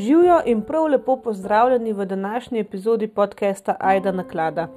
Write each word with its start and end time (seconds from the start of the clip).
Živijo 0.00 0.40
in 0.44 0.62
prav 0.62 0.84
lepo 0.84 1.16
pozdravljeni 1.16 1.92
v 1.92 2.04
današnji 2.04 2.60
epizodi 2.60 3.08
podcasta 3.08 3.74
Aida 3.80 4.12
Naklada. 4.12 4.68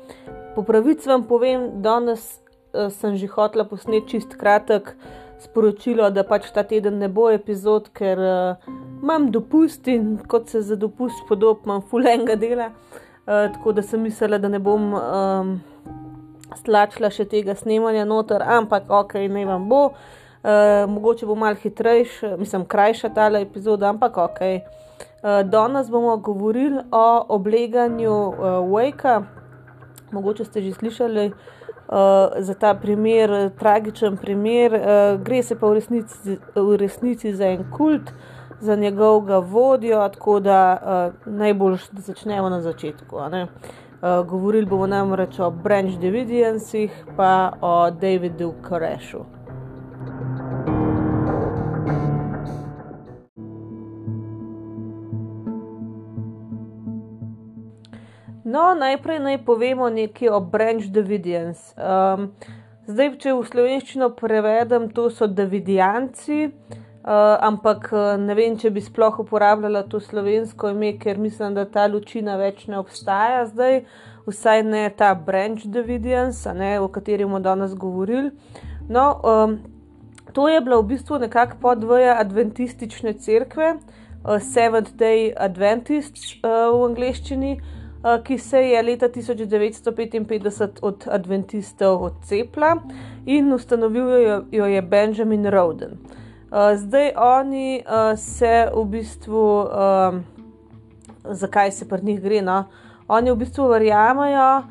Po 0.56 0.64
pravici 0.64 1.10
vam 1.10 1.24
povem, 1.24 1.70
danes 1.74 2.40
uh, 2.40 2.92
sem 2.92 3.16
že 3.16 3.28
hotela 3.28 3.64
posneti 3.64 4.10
čist 4.10 4.36
kratek 4.36 4.96
sporočilo, 5.40 6.10
da 6.10 6.24
pač 6.24 6.52
ta 6.52 6.64
teden 6.64 6.98
ne 7.00 7.08
bo 7.08 7.30
epizod, 7.32 7.88
ker 7.94 8.20
uh, 8.20 8.76
imam 9.02 9.32
dopust 9.32 9.88
in 9.88 10.18
kot 10.28 10.50
se 10.50 10.62
za 10.62 10.76
dopust 10.76 11.24
podob, 11.30 11.64
imam 11.66 11.82
fulenga 11.82 12.36
dela. 12.36 12.72
Uh, 13.24 13.48
tako 13.54 13.72
da 13.72 13.82
sem 13.82 14.02
mislila, 14.02 14.38
da 14.38 14.50
ne 14.50 14.60
bom 14.60 14.94
um, 14.94 15.58
stlačila 16.60 17.10
še 17.10 17.26
tega 17.26 17.56
snemanja 17.56 18.04
noter, 18.06 18.44
ampak 18.44 18.92
ok, 18.92 19.22
ne 19.30 19.46
vam 19.46 19.70
bo. 19.70 19.86
Uh, 20.44 20.90
mogoče 20.92 21.26
bo 21.26 21.36
malo 21.36 21.56
hitrejša, 21.56 22.38
mislim, 22.38 22.66
krajša 22.66 23.14
ta 23.16 23.32
epizoda, 23.40 23.88
ampak 23.90 24.18
ok. 24.18 24.42
Eh, 24.42 24.83
danes 25.46 25.90
bomo 25.90 26.18
govorili 26.18 26.80
o 26.92 27.26
obleganju 27.30 28.12
uh, 28.12 28.36
Wake. 28.72 29.22
Mogoče 30.12 30.46
ste 30.46 30.62
že 30.62 30.74
slišali 30.74 31.28
uh, 31.28 31.34
za 32.38 32.54
ta 32.54 32.74
primer, 32.74 33.50
tragičen 33.60 34.18
primer. 34.18 34.74
Uh, 34.74 35.22
gre 35.22 35.44
se 35.44 35.56
pa 35.60 35.68
v 35.68 35.74
resnici, 35.74 36.38
v 36.56 36.78
resnici 36.78 37.34
za 37.34 37.48
en 37.48 37.64
kult, 37.72 38.12
za 38.60 38.76
njegovega 38.76 39.38
vodjo, 39.38 40.10
tako 40.10 40.40
da 40.40 40.78
uh, 40.78 41.34
najbolj, 41.34 41.78
začnemo 41.92 42.50
na 42.50 42.62
začetku. 42.62 43.16
Uh, 43.16 44.28
govorili 44.28 44.66
bomo 44.66 44.88
namreč 44.88 45.40
o 45.40 45.52
Branch 45.52 46.00
Davidiansih, 46.02 47.06
pa 47.18 47.54
o 47.62 47.92
Davidu 47.92 48.54
Korešu. 48.70 49.24
No, 58.54 58.76
najprej 58.78 59.18
naj 59.20 59.40
povemo 59.46 59.90
nekaj 59.90 60.30
o 60.30 60.40
Branch 60.40 60.86
Davidians. 60.94 61.74
Um, 61.74 62.28
zdaj, 62.86 63.16
če 63.24 63.34
v 63.34 63.48
slovenščino 63.50 64.12
prevedem, 64.14 64.92
to 64.94 65.08
so 65.10 65.26
Davidijanci, 65.26 66.52
uh, 66.52 67.34
ampak 67.50 67.90
uh, 67.90 68.14
ne 68.22 68.38
vem, 68.38 68.54
če 68.62 68.70
bi 68.70 68.86
sploh 68.86 69.18
uporabljala 69.26 69.82
to 69.90 69.98
slovensko 69.98 70.70
ime, 70.70 70.94
ker 71.02 71.18
mislim, 71.18 71.58
da 71.58 71.66
ta 71.66 71.88
ločina 71.90 72.38
več 72.38 72.68
ne 72.70 72.78
obstaja 72.78 73.42
zdaj, 73.50 73.88
vsaj 74.30 74.66
ne 74.70 74.86
ta 75.02 75.16
Branch 75.18 75.66
Davidians, 75.66 76.46
ne, 76.54 76.76
o 76.78 76.94
katerem 76.94 77.34
bomo 77.34 77.42
danes 77.42 77.74
govorili. 77.74 78.36
No, 78.86 79.10
um, 79.26 79.62
to 80.30 80.46
je 80.46 80.62
bila 80.62 80.78
v 80.78 80.92
bistvu 80.94 81.24
nekako 81.26 81.58
podvoja 81.72 82.20
adventistične 82.22 83.18
cerkve, 83.18 83.80
uh, 83.80 84.38
Seventh 84.38 84.94
Day 84.94 85.32
Adventists 85.34 86.36
uh, 86.44 86.70
v 86.70 86.92
angleščini. 86.94 87.58
Eh, 88.04 88.24
ki 88.24 88.38
se 88.38 88.58
je 88.58 88.82
leta 88.84 89.08
1955 89.10 90.80
od 90.82 91.08
adventistov 91.12 92.04
odcepila 92.04 92.76
in 93.26 93.54
ustanovil 93.54 94.08
jo 94.52 94.66
je 94.66 94.82
Benjamin 94.82 95.46
Roden. 95.46 95.92
Eh, 95.92 96.78
zdaj 96.78 97.12
oni 97.16 97.80
eh, 97.80 98.18
se 98.18 98.68
v 98.76 98.86
bistvu, 98.86 99.68
zakaj 101.24 101.72
se 101.72 101.90
pri 101.90 102.04
njih 102.04 102.22
gre? 102.22 102.42
No? 102.42 102.66
Oni 103.08 103.32
v 103.32 103.36
bistvu 103.36 103.68
verjamajo, 103.68 104.64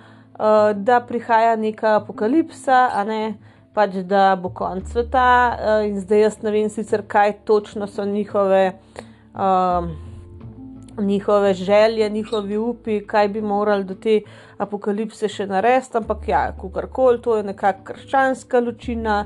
da 0.75 1.01
prihaja 1.01 1.57
neka 1.57 1.97
apokalipsa, 1.97 2.91
a 2.95 3.05
ne 3.05 3.35
pač 3.75 3.95
da 4.05 4.37
bo 4.37 4.49
konc 4.49 4.89
sveta. 4.89 5.57
In 5.87 6.01
zdaj 6.01 6.21
jaz 6.21 6.39
ne 6.43 6.51
vem 6.51 6.69
sicer, 6.69 7.05
kaj 7.07 7.33
točno 7.45 7.87
so 7.87 8.05
njihove 8.05 8.73
njihove 10.99 11.55
želje, 11.55 12.09
njihovi 12.11 12.57
upi, 12.57 13.01
kaj 13.07 13.29
bi 13.29 13.41
morali 13.41 13.85
do 13.85 13.95
te 13.95 14.21
apokalipse 14.59 15.29
še 15.29 15.47
narediti, 15.47 15.97
ampak 15.97 16.29
ja, 16.29 16.45
kakorkoli, 16.61 17.21
to 17.23 17.37
je 17.37 17.49
nekakšna 17.49 17.85
krščanska 17.85 18.61
ločina, 18.61 19.17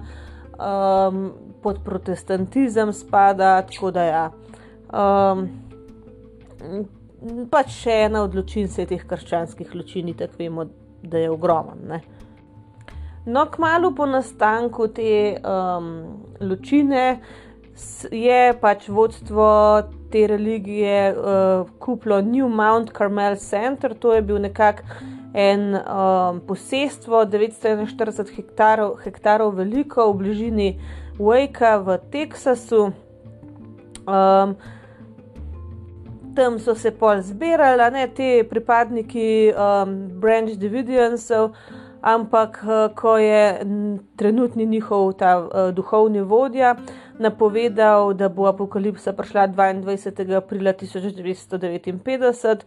um, 0.57 1.33
pod 1.63 1.81
protestantizem 1.85 2.93
spada, 2.93 3.63
tako 3.63 3.91
da 3.91 4.03
ja. 4.03 4.25
Um, 4.93 5.49
pač 7.51 7.73
še 7.83 7.97
ena 8.07 8.23
od 8.23 8.37
ločin 8.37 8.69
se 8.69 8.87
teh 8.87 9.03
krščanskih 9.09 9.75
ločin, 9.75 10.13
tako 10.15 10.39
vemo, 10.39 10.69
da 11.03 11.19
je 11.19 11.31
ogromen. 11.31 11.99
No, 13.27 13.47
kmalo 13.51 13.91
po 13.95 14.07
nastanku 14.07 14.87
te 14.95 15.35
um, 15.43 15.91
ločine 16.41 17.21
je 18.11 18.55
pač 18.61 18.87
vodstvo 18.89 19.49
te 20.17 20.27
religije 20.27 21.15
uh, 21.19 21.69
kupilo 21.79 22.21
New 22.21 22.49
Mount 22.49 22.91
Carmel 22.93 23.37
Center, 23.37 23.95
to 23.95 24.15
je 24.15 24.23
bil 24.23 24.39
nekako 24.39 24.83
en 25.35 25.75
um, 25.75 26.41
posestvo, 26.41 27.25
941 27.25 28.37
hektarov, 28.37 28.95
hektarov 29.05 29.53
veliko 29.59 30.09
v 30.13 30.17
bližini 30.17 30.69
Wakea 31.19 31.77
v 31.85 31.99
Teksasu. 32.13 32.87
Um, 34.09 34.57
tam 36.37 36.59
so 36.59 36.75
se 36.75 36.91
pol 36.91 37.21
zbirali, 37.21 37.91
ne 37.93 38.09
te 38.09 38.31
pripadniki 38.49 39.53
um, 39.53 39.99
Branch 40.21 40.57
Davidiansov 40.57 41.53
ampak 42.07 42.63
eh, 42.63 42.95
ko 42.95 43.19
je 43.19 43.67
trenutni 44.17 44.67
njihov 44.67 45.13
ta 45.13 45.39
uh, 45.39 45.75
duhovni 45.75 46.21
vodja 46.21 46.77
napovedal, 47.19 48.15
da 48.15 48.29
bo 48.29 48.47
apokalipsa 48.47 49.13
prišla 49.13 49.49
22. 49.49 50.37
aprila 50.37 50.73
1959 50.73 52.65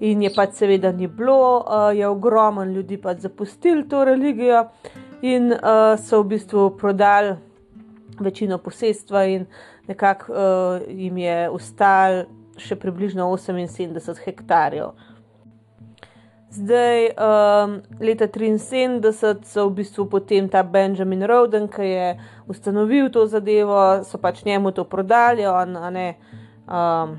in 0.00 0.22
je 0.22 0.30
pač 0.34 0.58
seveda 0.58 0.92
ni 0.92 1.06
bilo, 1.06 1.60
uh, 1.60 1.96
je 1.96 2.08
ogromen 2.08 2.72
ljudi 2.74 2.96
pač 2.96 3.18
zapustil 3.26 3.84
to 3.88 4.04
religijo 4.04 4.64
in 5.22 5.52
uh, 5.52 5.98
so 6.00 6.22
v 6.22 6.34
bistvu 6.34 6.70
prodali 6.76 7.36
večino 8.20 8.58
posestva 8.58 9.24
in 9.24 9.46
nekako 9.88 10.32
uh, 10.32 10.38
jim 10.88 11.18
je 11.18 11.50
ustal 11.50 12.24
še 12.58 12.76
približno 12.76 13.26
78 13.30 14.24
hektarjev. 14.24 14.92
Zdaj, 16.52 17.16
um, 17.16 17.80
leta 18.00 18.28
1973 18.28 19.48
so 19.48 19.68
v 19.68 19.80
bistvu 19.80 20.04
potem 20.04 20.48
ta 20.52 20.60
Benjamin 20.60 21.24
Roden, 21.24 21.64
ki 21.64 21.80
je 21.80 22.08
ustanovil 22.44 23.08
to 23.08 23.24
zadevo, 23.24 24.04
so 24.04 24.20
pač 24.20 24.44
njemu 24.44 24.68
to 24.76 24.84
prodali, 24.84 25.46
on 25.48 25.72
ne, 25.72 26.20
um, 26.68 27.16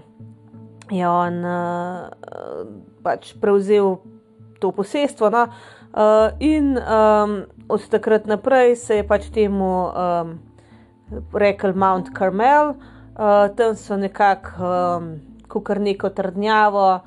je 0.94 1.02
on 1.10 1.42
uh, 1.42 2.14
pač 3.02 3.34
prevzel 3.42 3.98
to 4.62 4.70
posestvo. 4.70 5.34
No? 5.34 5.50
Uh, 5.98 6.38
in 6.38 6.78
um, 6.78 7.50
od 7.66 7.90
takrat 7.90 8.30
naprej 8.30 8.78
se 8.78 9.02
je 9.02 9.08
pač 9.08 9.34
temu 9.34 9.90
um, 9.90 10.38
rekel 11.34 11.74
Mount 11.74 12.14
Carmel, 12.14 12.78
uh, 13.18 13.50
tam 13.58 13.74
so 13.74 13.98
nekako 13.98 14.62
um, 14.62 15.12
kar 15.50 15.82
neko 15.82 16.14
trdnjavo 16.14 17.02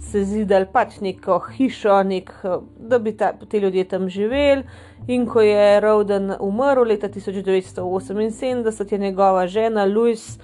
se 0.00 0.24
zidali 0.24 0.66
pač 0.72 1.00
neko 1.00 1.38
hišo, 1.56 2.02
nek, 2.02 2.32
da 2.76 2.98
bi 2.98 3.12
ta, 3.16 3.32
ti 3.48 3.58
ljudje 3.58 3.84
tam 3.84 4.08
živeli. 4.08 4.62
In 5.06 5.26
ko 5.26 5.40
je 5.40 5.80
Rowden 5.80 6.36
umrl 6.40 6.82
leta 6.86 7.08
1978, 7.08 8.92
je 8.92 8.98
njegova 8.98 9.46
žena 9.46 9.84
Louis 9.84 10.38
uh, 10.38 10.40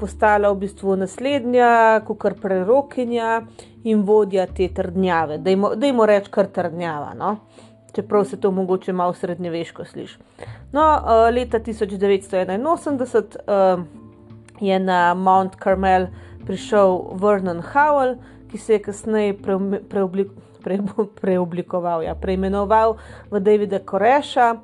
postala 0.00 0.52
v 0.52 0.56
bistvu 0.58 0.96
naslednja, 0.96 2.00
kukar 2.06 2.34
prerokinja 2.34 3.42
in 3.84 4.02
vodja 4.02 4.46
te 4.46 4.68
trdnjave. 4.74 5.38
Da 5.38 5.50
jim 5.86 6.00
reč 6.06 6.28
kar 6.30 6.46
trdnjava. 6.46 7.14
No? 7.18 7.36
Čeprav 7.94 8.24
se 8.24 8.36
to 8.40 8.50
mogoče 8.50 8.92
malo 8.92 9.14
srednjeveško 9.14 9.84
sliši. 9.84 10.18
No, 10.72 10.82
uh, 10.82 11.34
leta 11.34 11.58
1981 11.60 13.36
uh, 13.48 13.84
je 14.60 14.78
na 14.78 15.14
Mount 15.14 15.56
Carmel 15.62 16.06
prišel 16.46 17.18
Vernon 17.20 17.62
Howell, 17.72 18.16
ki 18.50 18.58
se 18.58 18.72
je 18.72 18.82
kasneje 18.82 19.36
preoblik, 19.88 20.28
pre, 20.64 20.78
preoblikoval, 21.20 22.02
ja, 22.02 22.14
preimenoval 22.14 22.96
v 23.30 23.40
Davida 23.40 23.78
Koreša. 23.78 24.54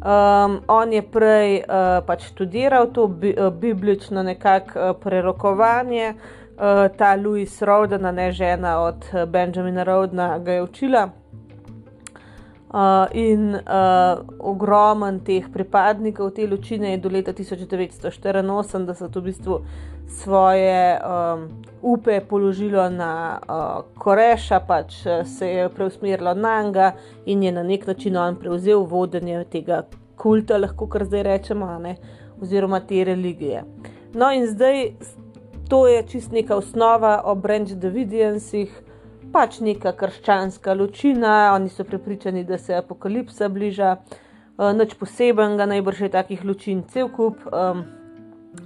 Um, 0.00 0.60
on 0.68 0.92
je 0.92 1.02
prej 1.04 1.60
uh, 1.60 2.00
pač 2.06 2.30
študiral 2.32 2.88
to 2.88 3.04
bi, 3.04 3.34
uh, 3.36 3.52
biblično 3.52 4.22
nekakšno 4.24 4.90
uh, 4.90 4.96
prerokovanje, 4.96 6.14
uh, 6.16 6.88
ta 6.96 7.14
Louis 7.20 7.52
Rodena, 7.62 8.08
ne 8.12 8.32
žena 8.32 8.80
od 8.80 9.04
Benjamina 9.28 9.84
Rodena, 9.84 10.38
ga 10.38 10.52
je 10.52 10.62
učila. 10.62 11.19
Uh, 12.70 13.06
in 13.18 13.54
uh, 13.54 14.22
ogromen 14.38 15.16
teh 15.26 15.42
pripadnikov 15.52 16.30
te 16.36 16.46
ločine 16.46 16.92
je 16.92 16.98
do 17.02 17.10
leta 17.10 17.32
1984 17.32 19.18
v 19.18 19.22
bistvu 19.24 19.56
svoje 20.06 20.98
um, 21.02 21.48
upe 21.82 22.20
položilo 22.20 22.90
na 22.90 23.40
uh, 23.42 23.82
Koreša, 23.98 24.60
pač 24.60 25.02
se 25.24 25.48
je 25.48 25.68
preusmerilo 25.68 26.34
na 26.34 26.62
njega 26.62 26.92
in 27.26 27.42
je 27.42 27.52
na 27.52 27.62
nek 27.62 27.86
način 27.86 28.16
on 28.16 28.36
prevzel 28.36 28.86
vodenje 28.86 29.44
tega 29.50 29.82
kulta, 30.16 30.58
lahko 30.58 30.86
kar 30.86 31.04
zdaj 31.04 31.22
rečemo, 31.22 31.78
ne, 31.78 31.96
oziroma 32.40 32.80
te 32.80 33.04
religije. 33.04 33.64
No, 34.14 34.30
in 34.32 34.46
zdaj 34.46 34.92
to 35.68 35.86
je 35.88 36.02
čist 36.06 36.32
neka 36.32 36.56
osnova 36.56 37.22
o 37.24 37.34
Branch 37.34 37.74
Davidiansih, 37.74 38.82
pač 39.32 39.60
neka 39.62 39.92
krščanska 39.96 40.74
ločina, 40.74 41.52
oni 41.54 41.70
so 41.70 41.84
prepričani, 41.84 42.44
da 42.44 42.58
se 42.58 42.74
apokalipsa 42.74 43.48
bliža, 43.48 43.96
uh, 43.96 44.70
nič 44.76 44.96
posebenega, 44.98 45.66
najbrž 45.70 46.06
je 46.06 46.12
takih 46.14 46.44
ločin 46.44 46.82
cel 46.90 47.10
kup, 47.14 47.44
um, 47.46 47.84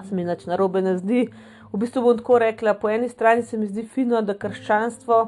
se 0.08 0.14
mi 0.14 0.24
nič 0.24 0.46
narobe 0.50 0.82
ne 0.82 0.96
zdi. 0.98 1.26
V 1.72 1.80
bistvu 1.82 2.04
bom 2.04 2.18
tako 2.18 2.38
rekla, 2.38 2.76
po 2.78 2.88
eni 2.88 3.08
strani 3.08 3.42
se 3.42 3.58
mi 3.58 3.66
zdi 3.66 3.84
fino, 3.84 4.22
da 4.22 4.36
krščanstvo, 4.38 5.20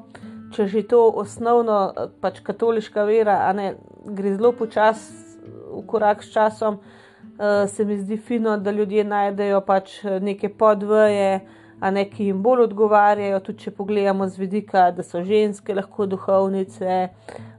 če 0.55 0.69
že 0.71 0.85
to 0.89 1.03
osnovno, 1.11 1.81
pač 2.23 2.41
katoliška 2.47 3.05
vera, 3.05 3.41
ne, 3.53 3.75
gre 4.07 4.37
zelo 4.37 4.53
počasi 4.57 5.25
v 5.77 5.83
korak 5.87 6.23
s 6.25 6.33
časom, 6.33 6.79
uh, 6.79 7.67
se 7.69 7.85
mi 7.85 7.99
zdi 7.99 8.17
fino, 8.17 8.57
da 8.57 8.71
ljudje 8.71 9.05
najdejo 9.05 9.61
pač 9.67 10.01
neke 10.23 10.49
podvoje, 10.49 11.43
a 11.81 11.91
ne 11.91 12.05
ki 12.11 12.25
jim 12.25 12.43
bolj 12.43 12.63
odgovarjajo. 12.67 13.41
Tudi 13.41 13.67
če 13.67 13.71
pogledamo 13.71 14.29
z 14.29 14.41
vidika, 14.41 14.91
da 14.91 15.05
so 15.05 15.23
ženske 15.25 15.75
lahko 15.75 16.07
duhovnice, 16.07 17.09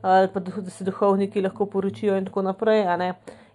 ali 0.01 0.31
pa 0.33 0.39
da 0.39 0.69
se 0.69 0.87
duhovniki 0.87 1.41
lahko 1.41 1.65
poročijo 1.65 2.17
in 2.17 2.25
tako 2.25 2.41
naprej. 2.41 2.85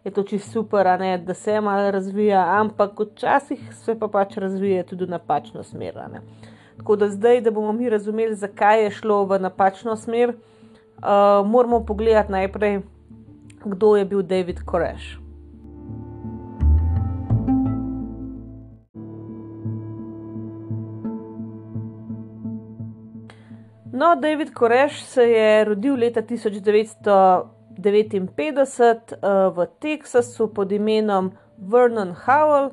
Je 0.05 0.11
to 0.11 0.23
čisto 0.23 0.51
super, 0.51 0.89
ne, 0.99 1.19
da 1.19 1.35
se 1.35 1.61
malo 1.61 1.91
razvija, 1.91 2.41
ampak 2.59 3.01
včasih 3.01 3.61
se 3.85 3.95
pa 3.99 4.09
pač 4.09 4.37
razvija 4.37 4.83
tudi 4.83 5.07
v 5.07 5.15
napačno 5.15 5.63
smer. 5.63 6.01
Tako 6.77 6.97
da 6.97 7.09
zdaj, 7.09 7.41
da 7.41 7.51
bomo 7.51 7.73
mi 7.73 7.91
razumeli, 7.91 8.35
zakaj 8.35 8.85
je 8.85 8.91
šlo 8.91 9.25
v 9.25 9.39
napačno 9.39 9.97
smer, 9.97 10.35
uh, 10.35 11.47
moramo 11.47 11.85
pogledati 11.87 12.33
najprej, 12.33 12.81
kdo 13.65 13.97
je 13.97 14.05
bil 14.05 14.23
David 14.23 14.65
Koresh. 14.67 15.22
No, 24.03 24.17
David 24.17 24.53
Koresh 24.55 25.03
se 25.05 25.23
je 25.23 25.65
rodil 25.65 25.95
leta 25.95 26.23
1959 26.23 27.45
uh, 29.13 29.57
v 29.57 29.67
Teksasu 29.81 30.49
pod 30.55 30.73
imenom 30.73 31.33
Vernon 31.59 32.15
Howell. 32.25 32.71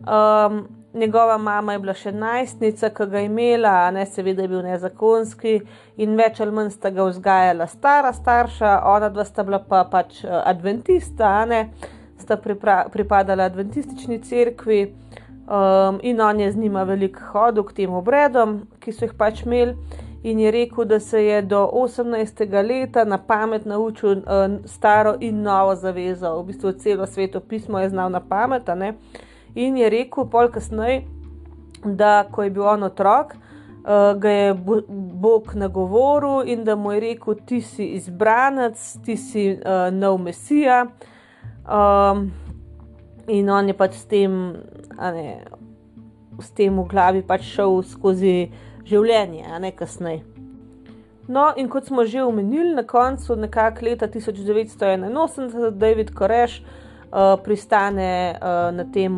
Um, 0.00 0.68
njegova 0.94 1.38
mama 1.38 1.72
je 1.72 1.78
bila 1.78 1.94
še 1.94 2.12
najstnica, 2.12 2.90
ki 2.94 3.06
ga 3.10 3.18
je 3.18 3.26
imela, 3.26 3.72
a 3.86 3.90
ne 3.90 4.06
seveda 4.06 4.42
je 4.42 4.48
bil 4.52 4.62
nezakonski 4.62 5.60
in 5.98 6.14
več 6.16 6.40
ali 6.40 6.54
manj 6.54 6.70
sta 6.76 6.90
ga 6.94 7.02
vzgajala 7.08 7.66
stara 7.66 8.12
starša, 8.14 8.82
ona 8.92 9.08
dva 9.10 9.24
sta 9.26 9.42
bila 9.42 9.58
pa 9.58 9.84
pač 9.90 10.22
uh, 10.22 10.30
adventista, 10.44 11.26
a 11.40 11.44
ne 11.50 11.60
sta 12.20 12.38
pripadala 12.38 13.44
adventistični 13.50 14.22
cerkvi. 14.22 14.94
Um, 15.50 15.98
in 16.06 16.20
on 16.22 16.40
je 16.40 16.52
z 16.52 16.56
njima 16.62 16.86
veliko 16.86 17.20
hodil 17.32 17.66
k 17.66 17.72
tem 17.82 17.90
obredom, 17.90 18.70
ki 18.78 18.94
so 18.94 19.02
jih 19.08 19.18
pač 19.18 19.42
imeli 19.42 19.74
in 20.22 20.38
je 20.38 20.50
rekel, 20.50 20.84
da 20.84 21.00
se 21.00 21.24
je 21.24 21.42
do 21.42 21.70
18. 21.72 22.68
leta 22.68 23.04
na 23.04 23.18
pamet 23.18 23.64
naučil 23.64 24.10
uh, 24.10 24.24
staro 24.64 25.16
in 25.20 25.42
novo 25.42 25.74
zavezo, 25.74 26.42
v 26.42 26.46
bistvu 26.46 26.72
celo 26.72 27.06
sveto 27.06 27.40
pismo 27.40 27.78
je 27.78 27.88
znal 27.88 28.10
na 28.10 28.20
pamet. 28.20 28.68
In 29.54 29.76
je 29.76 29.90
rekel, 29.90 30.28
pol 30.30 30.48
kasneje, 30.48 31.04
da 31.84 32.24
ko 32.30 32.42
je 32.42 32.50
bil 32.50 32.68
on 32.68 32.82
otrok, 32.82 33.34
uh, 33.34 34.20
ga 34.20 34.30
je 34.30 34.54
Bog 35.20 35.54
nagovoril 35.54 36.42
in 36.46 36.64
da 36.64 36.76
mu 36.76 36.92
je 36.92 37.00
rekel: 37.00 37.34
Ti 37.46 37.60
si 37.60 37.86
izbranec, 37.86 38.96
ti 39.04 39.16
si 39.16 39.52
uh, 39.52 39.94
nov 39.94 40.18
mesija. 40.18 40.86
Um, 41.64 42.32
in 43.28 43.50
on 43.50 43.68
je 43.68 43.74
pač 43.76 43.94
s 43.94 44.04
tem, 44.04 44.32
ne, 44.98 45.44
s 46.40 46.50
tem 46.50 46.78
v 46.78 46.86
glavi 46.88 47.22
pač 47.22 47.44
šel 47.54 47.82
skozi 47.82 48.50
življenje, 48.90 49.46
a 49.46 49.58
ne 49.62 49.72
kasneje. 49.76 50.24
No, 51.30 51.52
in 51.56 51.68
kot 51.70 51.86
smo 51.86 52.04
že 52.04 52.24
omenili, 52.26 52.74
na 52.74 52.82
koncu 52.82 53.36
nekako 53.38 53.86
leta 53.86 54.08
1981, 54.10 55.70
David 55.78 56.10
Koreš 56.14 56.60
uh, 56.60 57.36
pristane 57.44 58.34
uh, 58.34 58.74
na 58.74 58.84
tem 58.92 59.14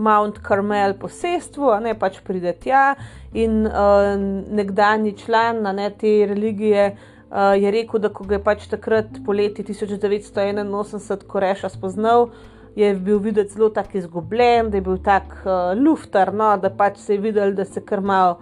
Mount 0.00 0.38
Carmel 0.46 0.94
posestvu, 0.96 1.68
a 1.74 1.80
ne 1.80 1.92
pač 1.98 2.22
pride 2.24 2.54
tja 2.62 2.94
in 3.36 3.66
uh, 3.68 4.16
nekdani 4.48 5.12
član 5.18 5.60
ne, 5.76 5.90
te 5.90 6.24
religije 6.30 6.96
uh, 6.96 7.52
je 7.60 7.70
rekel, 7.70 8.00
da 8.00 8.08
ko 8.08 8.24
ga 8.24 8.38
je 8.38 8.44
pač 8.44 8.64
takrat 8.70 9.20
poleti 9.26 9.62
1981 9.68 11.26
Koreša 11.28 11.68
spoznal, 11.68 12.30
je 12.76 12.94
bil 12.94 13.18
videti 13.18 13.54
zelo 13.54 13.68
tako 13.68 13.98
izgubljen, 13.98 14.70
da 14.70 14.76
je 14.76 14.80
bil 14.80 14.98
tako 14.98 15.36
uh, 15.44 15.82
luftar, 15.84 16.34
no, 16.34 16.56
da 16.56 16.70
pač 16.70 16.98
se 16.98 17.14
je 17.14 17.20
videl, 17.20 17.54
da 17.54 17.64
se 17.64 17.82
kar 17.84 18.00
malo 18.00 18.38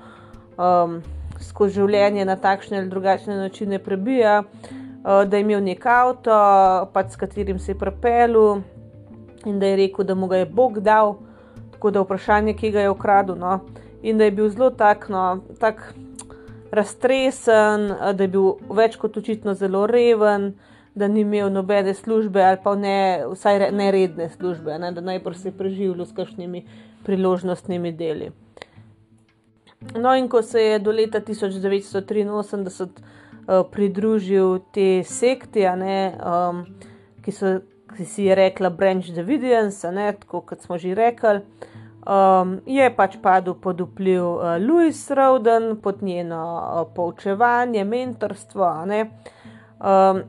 um, 0.57 1.01
skozi 1.41 1.81
življenje 1.81 2.25
na 2.25 2.37
takšne 2.37 2.79
ali 2.79 2.91
drugačne 2.91 3.37
načine 3.37 3.79
prebija, 3.79 4.43
uh, 4.43 5.23
da 5.25 5.37
je 5.37 5.47
imel 5.47 5.65
nek 5.65 5.87
avto, 5.87 6.37
pač 6.93 7.15
s 7.15 7.21
katerim 7.21 7.59
se 7.59 7.73
je 7.73 7.79
propelil 7.79 8.63
in 9.47 9.59
da 9.59 9.67
je 9.67 9.77
rekel, 9.85 10.05
da 10.05 10.15
mu 10.15 10.27
ga 10.27 10.43
je 10.43 10.47
Bog 10.47 10.81
dal, 10.81 11.17
tako 11.73 11.91
da 11.91 12.01
je 12.01 12.05
vprašanje, 12.05 12.55
ki 12.59 12.71
ga 12.75 12.81
je 12.85 12.91
ukradel. 12.91 13.37
No, 13.39 13.61
in 14.03 14.19
da 14.19 14.25
je 14.27 14.35
bil 14.35 14.49
zelo 14.51 14.71
tak, 14.71 15.09
no, 15.09 15.41
tak 15.61 15.95
raztresen, 16.75 17.89
da 17.89 18.25
je 18.25 18.29
bil 18.29 18.59
več 18.75 18.99
kot 19.01 19.17
očitno 19.17 19.55
zelo 19.55 19.87
reven 19.87 20.53
da 20.99 21.09
ni 21.09 21.21
imel 21.21 21.53
nobene 21.53 21.95
službe 21.95 22.43
ali 22.45 22.59
pa 22.65 22.75
ne, 22.77 23.25
vsaj 23.31 23.71
ne 23.73 23.91
redne 23.95 24.29
službe, 24.29 24.79
ne, 24.79 24.93
da 24.93 25.01
najprej 25.01 25.35
se 25.35 25.49
je 25.49 25.57
preživljal 25.59 26.07
s 26.07 26.13
kakšnimi 26.17 26.65
priložnostnimi 27.07 27.93
deli. 27.93 28.33
No, 29.95 30.15
in 30.17 30.29
ko 30.29 30.43
se 30.43 30.63
je 30.63 30.79
do 30.79 30.93
leta 30.93 31.21
1983 31.21 32.89
uh, 33.49 33.67
pridružil 33.71 34.59
te 34.75 35.05
sekti, 35.07 35.63
ne, 35.79 36.19
um, 36.19 36.65
ki, 37.23 37.33
so, 37.33 37.59
ki 37.97 38.05
si 38.05 38.27
je 38.27 38.35
rekla 38.35 38.71
Branch 38.75 39.07
Davidians, 39.15 39.85
ne, 39.95 40.11
tako 40.19 40.43
kot 40.51 40.67
smo 40.67 40.79
že 40.79 40.97
rekli. 40.99 41.41
Um, 42.09 42.59
je 42.67 42.89
pač 42.97 43.19
padel 43.23 43.55
pod 43.61 43.81
vpliv 43.85 44.25
uh, 44.25 44.57
Louis 44.63 44.99
Rowden, 45.11 45.77
pod 45.83 46.03
njeno 46.03 46.43
uh, 46.57 46.83
poučevanje, 46.95 47.85
mentorstvo. 47.85 48.71
Um, 49.79 50.23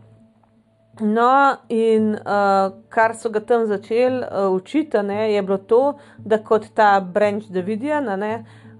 No, 1.02 1.56
in 1.70 2.16
uh, 2.16 2.72
kar 2.92 3.14
so 3.16 3.30
ga 3.32 3.40
tam 3.40 3.66
začeli 3.68 4.20
uh, 4.20 4.50
učiti, 4.52 5.00
ne, 5.04 5.32
je 5.34 5.42
bilo 5.42 5.58
to, 5.58 5.84
da 6.18 6.42
kot 6.44 6.66
ta 6.76 7.00
Branch 7.00 7.48
Davidian, 7.50 8.10
ne, 8.20 8.34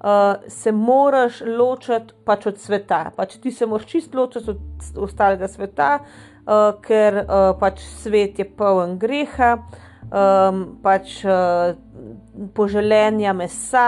uh, 0.04 0.36
se 0.48 0.72
moraš 0.72 1.42
ločiti 1.46 2.14
pač 2.26 2.50
od 2.52 2.60
sveta. 2.60 3.12
Pač 3.16 3.38
ti 3.40 3.52
se 3.52 3.66
moraš 3.66 3.88
čist 3.88 4.16
ločiti 4.16 4.52
od 4.52 4.60
ostalega 5.08 5.48
sveta, 5.48 5.92
uh, 6.00 6.74
ker 6.84 7.22
uh, 7.24 7.54
pač 7.60 7.84
svet 8.02 8.40
je 8.40 8.50
poln 8.52 8.98
greha, 9.00 9.56
um, 10.12 10.64
pač 10.84 11.22
uh, 11.24 11.72
poželenja 12.56 13.34
mesa, 13.34 13.88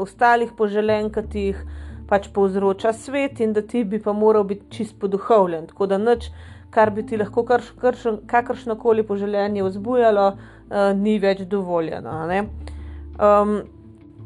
ostalih 0.00 0.56
poželen, 0.56 1.12
ki 1.12 1.28
ti 1.28 1.48
jih 1.50 1.64
pač 2.08 2.28
povzroča 2.32 2.92
svet, 2.94 3.40
in 3.44 3.52
da 3.52 3.60
ti 3.60 3.84
bi 3.84 4.00
pa 4.00 4.12
moral 4.16 4.46
biti 4.48 4.70
čist 4.78 5.00
poduhovljen. 5.00 5.66
Tako 5.72 5.92
da 5.92 5.98
nič 5.98 6.30
kar 6.76 6.92
bi 6.92 7.06
ti 7.08 7.16
lahko 7.16 7.44
kakršno 8.26 8.76
koli 8.76 9.06
poželjenje 9.06 9.64
vzbujalo, 9.64 10.26
uh, 10.28 10.90
ni 11.00 11.16
več 11.22 11.46
dovoljeno. 11.48 12.18
Um, 13.16 13.56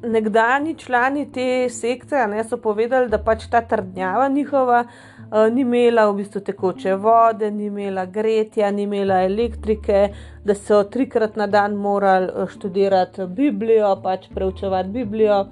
nekdani 0.03 0.75
člani 0.75 1.27
te 1.33 1.69
sekte 1.71 2.27
ne, 2.27 2.43
so 2.45 2.59
povedali, 2.59 3.11
da 3.13 3.21
pač 3.23 3.47
ta 3.53 3.61
trdnjava 3.61 4.29
njihova 4.29 4.81
uh, 4.87 5.47
ni 5.53 5.63
imela 5.63 6.09
v 6.11 6.17
bistvu 6.23 6.43
tekoče 6.49 6.97
vode, 7.05 7.51
ni 7.55 7.69
imela 7.69 8.07
gretja, 8.07 8.71
ni 8.75 8.89
imela 8.89 9.23
elektrike, 9.29 10.09
da 10.45 10.57
so 10.57 10.83
trikrat 10.91 11.37
na 11.37 11.47
dan 11.47 11.77
morali 11.77 12.33
eh, 12.33 12.49
študirati 12.49 13.29
Biblijo, 13.37 13.93
pač 14.03 14.27
preučevati 14.35 14.89
Biblijo. 14.89 15.45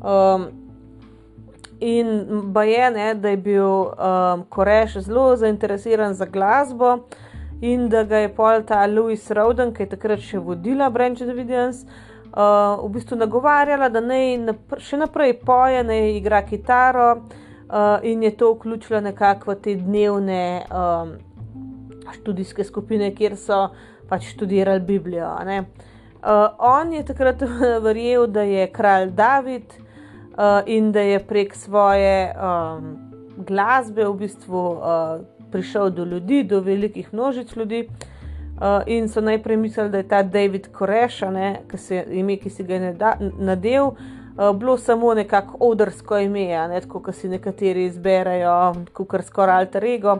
Um, 0.00 0.46
In 1.80 2.26
baje, 2.52 2.90
ne, 2.90 3.14
da 3.14 3.28
je 3.32 3.36
bil 3.36 3.64
um, 3.64 4.44
Koreš 4.48 4.98
zelo 5.06 5.36
zainteresiran 5.36 6.14
za 6.14 6.26
glasbo 6.26 6.98
in 7.60 7.88
da 7.88 8.02
ga 8.04 8.16
je 8.16 8.28
pol 8.34 8.62
ta 8.68 8.86
Louis 8.86 9.30
Rowden, 9.30 9.72
ki 9.72 9.82
je 9.82 9.92
takrat 9.94 10.20
še 10.20 10.40
vodila 10.44 10.90
Branch 10.92 11.20
of 11.24 11.32
Evidence, 11.32 11.86
uh, 12.36 12.80
v 12.84 12.88
bistvu 12.92 13.16
nagovarjala, 13.16 13.88
da 13.88 14.00
naj 14.04 14.36
napr 14.44 14.80
še 14.80 15.00
naprej 15.00 15.38
poje, 15.44 15.82
naj 15.84 16.12
igra 16.18 16.42
kitaro 16.44 17.08
uh, 17.16 17.98
in 18.02 18.22
je 18.28 18.34
to 18.36 18.52
vključila 18.54 19.00
nekako 19.00 19.54
v 19.54 19.60
te 19.64 19.76
dnevne 19.80 20.42
um, 20.68 21.16
študijske 22.16 22.64
skupine, 22.64 23.12
kjer 23.16 23.36
so 23.40 23.68
pač 24.08 24.32
študirali 24.34 24.84
Biblijo. 24.84 25.32
Uh, 25.32 26.48
on 26.58 26.92
je 26.92 27.04
takrat 27.08 27.40
verjel, 27.86 28.26
da 28.26 28.44
je 28.44 28.66
kralj 28.72 29.14
David. 29.16 29.80
Uh, 30.30 30.62
in 30.66 30.92
da 30.92 31.00
je 31.00 31.18
prek 31.18 31.54
svoje 31.54 32.32
um, 32.34 32.96
glasbe 33.36 34.04
v 34.04 34.14
bistvu 34.14 34.62
uh, 34.70 35.20
prišel 35.50 35.90
do 35.90 36.04
ljudi, 36.04 36.44
do 36.44 36.60
velikih 36.60 37.14
množic 37.14 37.56
ljudi. 37.56 37.88
Uh, 38.60 38.82
in 38.86 39.08
so 39.08 39.20
najprej 39.20 39.56
mislili, 39.56 39.90
da 39.90 39.98
je 39.98 40.08
ta 40.08 40.22
David 40.22 40.68
Koreš, 40.72 41.20
ki 41.70 41.78
se 41.78 42.04
ime, 42.10 42.36
ki 42.36 42.50
si 42.50 42.64
ga 42.64 42.74
je 42.74 42.96
nadel, 43.38 43.86
uh, 43.86 44.56
bilo 44.56 44.76
samo 44.78 45.14
nekako 45.14 45.56
odrsko 45.60 46.18
ime, 46.18 46.68
ne, 46.68 46.80
tako 46.80 47.00
kot 47.00 47.14
si 47.14 47.28
nekateri 47.28 47.84
izberejo, 47.84 48.74
kot 48.92 49.24
skoraj 49.24 49.64
alter 49.64 49.84
ego, 49.84 50.18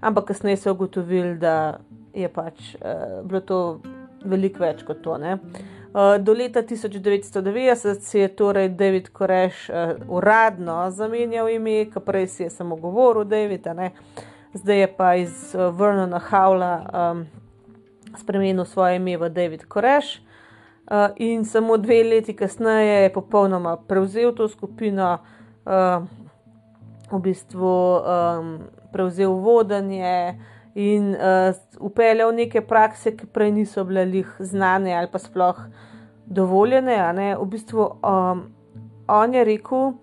ampak 0.00 0.24
kasneje 0.24 0.56
so 0.56 0.72
ugotovili, 0.72 1.34
da 1.38 1.80
je 2.14 2.28
pač 2.28 2.74
uh, 2.74 3.20
bilo 3.24 3.40
to 3.40 3.80
veliko 4.24 4.62
več 4.62 4.82
kot 4.86 5.02
to. 5.02 5.18
Ne. 5.18 5.38
Do 5.92 6.32
leta 6.32 6.62
1990 6.62 8.00
si 8.00 8.18
je 8.18 8.28
torej 8.28 8.68
David 8.68 9.08
Koreš 9.08 9.68
uh, 9.68 9.74
uradno 10.08 10.90
zamenjal 10.90 11.48
ime, 11.50 11.90
ki 11.90 12.00
prej 12.06 12.26
si 12.30 12.42
je 12.42 12.50
samo 12.50 12.76
govoril 12.76 13.24
David, 13.24 13.66
zdaj 14.54 14.80
je 14.80 14.88
pa 14.96 15.14
iz 15.18 15.54
uh, 15.54 15.74
Vernona 15.74 16.20
Howla 16.30 16.74
um, 16.86 17.26
spremenil 18.14 18.64
svoje 18.64 18.96
ime 18.96 19.16
v 19.18 19.28
David 19.28 19.66
Koreš. 19.66 20.22
Uh, 20.86 21.10
in 21.16 21.44
samo 21.44 21.76
dve 21.76 22.04
leti 22.04 22.36
kasneje 22.36 23.02
je 23.02 23.12
popolnoma 23.12 23.76
prevzel 23.76 24.30
to 24.34 24.48
skupino, 24.48 25.18
uh, 25.66 26.06
v 27.10 27.18
bistvu 27.18 27.66
um, 27.98 28.58
prevzel 28.92 29.32
vodenje 29.32 30.38
in 30.74 31.14
uh, 31.14 31.54
upeljal 31.80 32.34
neke 32.34 32.60
prakse, 32.60 33.16
ki 33.16 33.26
prej 33.26 33.52
niso 33.52 33.84
bile 33.84 34.04
lih 34.04 34.34
znane 34.38 34.94
ali 34.94 35.08
pa 35.12 35.18
sploh 35.18 35.58
dovoljene. 36.26 37.36
V 37.40 37.46
bistvu 37.50 37.82
um, 37.82 38.42
on 39.08 39.34
je 39.34 39.44
rekel, 39.44 39.86
uh, 39.86 39.94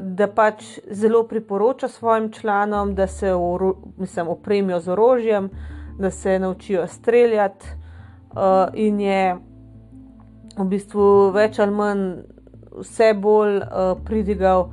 da 0.00 0.28
pač 0.32 0.78
zelo 0.90 1.26
priporoča 1.28 1.88
svojim 1.88 2.32
članom, 2.32 2.94
da 2.94 3.06
se 3.06 3.32
mislim, 3.96 4.28
opremijo 4.28 4.80
z 4.80 4.88
orožjem, 4.88 5.50
da 5.98 6.10
se 6.10 6.38
naučijo 6.38 6.86
streljati, 6.86 7.66
uh, 8.32 8.74
in 8.74 9.00
je 9.00 9.36
v 10.56 10.64
bistvu 10.64 11.30
več 11.36 11.58
ali 11.58 11.72
manj 11.72 12.04
vse 12.76 13.12
bolj 13.14 13.56
uh, 13.56 13.96
pridigal 14.04 14.70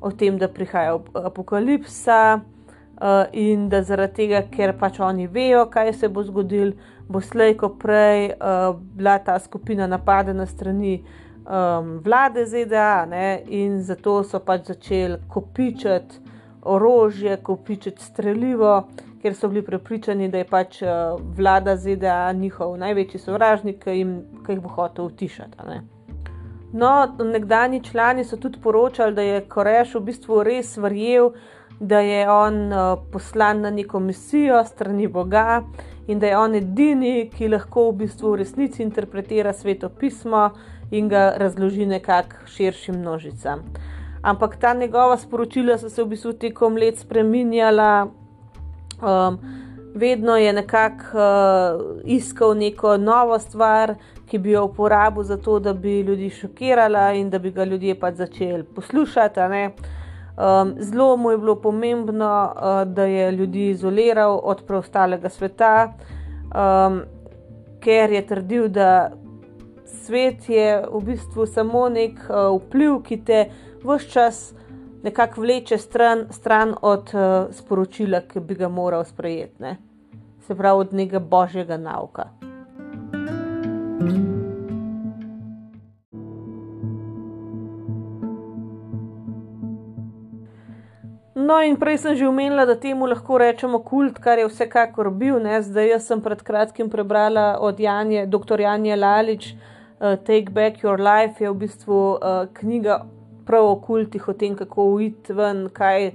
o 0.00 0.10
tem, 0.10 0.38
da 0.38 0.48
prihaja 0.48 0.98
apokalipsa. 1.14 2.40
Uh, 2.94 3.26
in 3.32 3.68
da 3.68 3.82
zaradi 3.82 4.14
tega, 4.14 4.44
ker 4.50 4.76
pač 4.78 5.00
oni 5.02 5.26
vejo, 5.26 5.64
kaj 5.66 5.92
se 5.98 6.08
bo 6.08 6.22
zgodilo, 6.22 6.76
bo 7.10 7.20
slej, 7.20 7.56
ko 7.58 7.72
prej 7.74 8.28
uh, 8.36 8.76
bila 8.78 9.18
ta 9.18 9.34
skupina 9.42 9.88
napadena 9.90 10.46
strani 10.46 11.00
um, 11.44 11.98
vlade 12.04 12.46
ZDA, 12.46 13.06
ne, 13.10 13.42
in 13.46 13.82
zato 13.82 14.22
so 14.22 14.38
pač 14.40 14.70
začeli 14.70 15.18
kopičiti 15.28 16.22
orožje, 16.62 17.36
kopičiti 17.42 18.02
streljivo, 18.02 18.76
ker 19.22 19.34
so 19.34 19.48
bili 19.48 19.64
prepričani, 19.64 20.28
da 20.28 20.38
je 20.38 20.46
pač 20.48 20.82
uh, 20.82 21.18
vlada 21.36 21.76
ZDA 21.76 22.32
njihov 22.32 22.76
največji 22.78 23.20
sovražnik, 23.20 23.82
ki 23.84 23.98
jim 23.98 24.14
jih 24.48 24.60
bo 24.60 24.68
hotel 24.68 25.10
utišati. 25.10 25.82
No, 26.74 26.94
nekdani 27.18 27.82
člani 27.84 28.24
so 28.24 28.36
tudi 28.36 28.58
poročali, 28.62 29.14
da 29.14 29.22
je 29.22 29.44
Koreš 29.48 29.94
v 29.94 30.00
bistvu 30.08 30.42
res 30.42 30.76
verjel, 30.76 31.30
da 31.80 31.98
je 32.00 32.30
on 32.30 32.72
uh, 32.72 32.98
poslan 33.12 33.60
na 33.60 33.70
neko 33.70 34.00
misijo 34.00 34.64
strani 34.64 35.08
Boga 35.08 35.62
in 36.06 36.18
da 36.18 36.26
je 36.26 36.38
on 36.38 36.54
edini, 36.54 37.30
ki 37.36 37.48
lahko 37.48 37.88
v 37.90 37.96
bistvu 38.04 38.32
v 38.32 38.36
resnici 38.42 38.82
interpretira 38.82 39.52
sveto 39.52 39.88
pismo 39.88 40.50
in 40.90 41.08
ga 41.08 41.32
razloži 41.36 41.86
nekako 41.86 42.46
širšim 42.46 42.98
množicam. 43.00 43.64
Ampak 44.22 44.56
ta 44.56 44.74
njegova 44.74 45.16
sporočila 45.16 45.78
so 45.78 45.88
se 45.88 46.02
v 46.02 46.08
bistvu 46.08 46.32
tekom 46.32 46.76
let 46.76 46.98
spremenjala. 46.98 48.06
Um, 49.02 49.38
vedno 49.94 50.36
je 50.36 50.52
nekako 50.52 51.04
uh, 51.18 52.00
iskal 52.04 52.54
neko 52.56 52.96
novo 52.96 53.38
stvar, 53.38 53.94
ki 54.26 54.38
bi 54.38 54.50
jo 54.50 54.64
uporabil 54.64 55.22
za 55.22 55.36
to, 55.36 55.58
da 55.58 55.72
bi 55.72 56.00
ljudi 56.00 56.30
šokirala 56.30 57.12
in 57.12 57.30
da 57.30 57.38
bi 57.38 57.50
ga 57.50 57.64
ljudje 57.64 57.94
pač 58.00 58.14
začeli 58.14 58.64
poslušati. 58.64 59.40
Um, 60.34 60.74
zelo 60.78 61.16
mu 61.16 61.30
je 61.30 61.38
bilo 61.38 61.54
pomembno, 61.60 62.52
uh, 62.56 62.92
da 62.92 63.04
je 63.04 63.32
ljudi 63.32 63.68
izoliral 63.70 64.40
od 64.42 64.62
preostalega 64.66 65.28
sveta, 65.28 65.92
um, 66.44 67.02
ker 67.80 68.10
je 68.12 68.26
trdil, 68.26 68.68
da 68.68 69.12
svet 69.84 70.48
je 70.48 70.82
v 70.92 71.00
bistvu 71.04 71.46
samo 71.46 71.88
nek 71.88 72.18
uh, 72.28 72.58
vpliv, 72.58 72.98
ki 73.06 73.20
te 73.24 73.46
vse 73.84 74.10
čas 74.10 74.54
nekako 75.02 75.40
vleče 75.40 75.78
stran, 75.78 76.26
stran 76.30 76.74
od 76.82 77.14
uh, 77.14 77.54
sporočila, 77.54 78.24
ki 78.26 78.40
bi 78.40 78.54
ga 78.54 78.68
moral 78.68 79.04
sprejeti, 79.04 79.62
ne? 79.62 79.76
se 80.46 80.54
pravi 80.54 80.80
od 80.80 80.92
nekega 80.92 81.18
božjega 81.18 81.76
nauka. 81.76 82.24
Mm 84.00 84.08
-hmm. 84.08 84.33
No, 91.44 91.58
in 91.60 91.76
prej 91.76 91.98
sem 92.00 92.16
že 92.16 92.24
omenila, 92.24 92.64
da 92.64 92.72
temu 92.72 93.04
lahko 93.04 93.36
rečemo 93.36 93.82
kult, 93.84 94.16
kar 94.16 94.40
je 94.40 94.46
vsekakor 94.48 95.10
bil. 95.12 95.36
Ne? 95.44 95.58
Zdaj, 95.60 95.88
jaz 95.90 96.06
sem 96.08 96.22
pred 96.24 96.40
kratkim 96.40 96.88
prebrala 96.88 97.58
od 97.60 97.80
Janje, 97.80 98.22
dr. 98.32 98.62
Janja 98.64 98.96
Lalič, 98.96 99.50
uh, 99.52 100.16
Take 100.24 100.54
Back 100.56 100.80
Your 100.80 100.96
Life, 100.96 101.44
je 101.44 101.50
v 101.50 101.58
bistvu 101.66 101.98
uh, 102.16 102.46
knjiga 102.48 103.02
prav 103.44 103.68
o 103.68 103.74
kultih, 103.76 104.24
o 104.28 104.32
tem, 104.32 104.54
kako 104.56 104.86
uiti 104.94 105.36
ven, 105.36 105.66
kaj, 105.68 106.14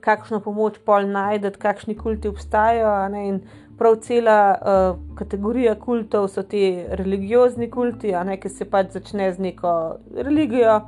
kakšno 0.00 0.40
pomoč 0.40 0.80
pol 0.80 1.10
najdete, 1.12 1.60
kakšni 1.60 1.98
kulti 2.00 2.32
obstajajo. 2.32 2.94
In 3.20 3.42
prav 3.76 4.00
cela 4.00 4.38
uh, 4.54 4.96
kategorija 5.20 5.76
kultov 5.76 6.30
so 6.32 6.40
ti 6.40 6.86
religiozni 6.88 7.68
kulti, 7.68 8.16
ki 8.16 8.48
se 8.48 8.64
pač 8.64 8.96
začne 8.96 9.28
z 9.28 9.44
neko 9.50 9.76
religijo, 10.16 10.80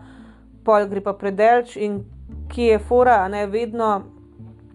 pol 0.65 0.89
gre 0.89 1.05
pa 1.05 1.13
predelč 1.13 1.77
in 1.77 2.01
ki 2.53 2.63
je 2.63 2.79
fora, 2.79 3.23
ne 3.29 3.47
vedno, 3.49 4.03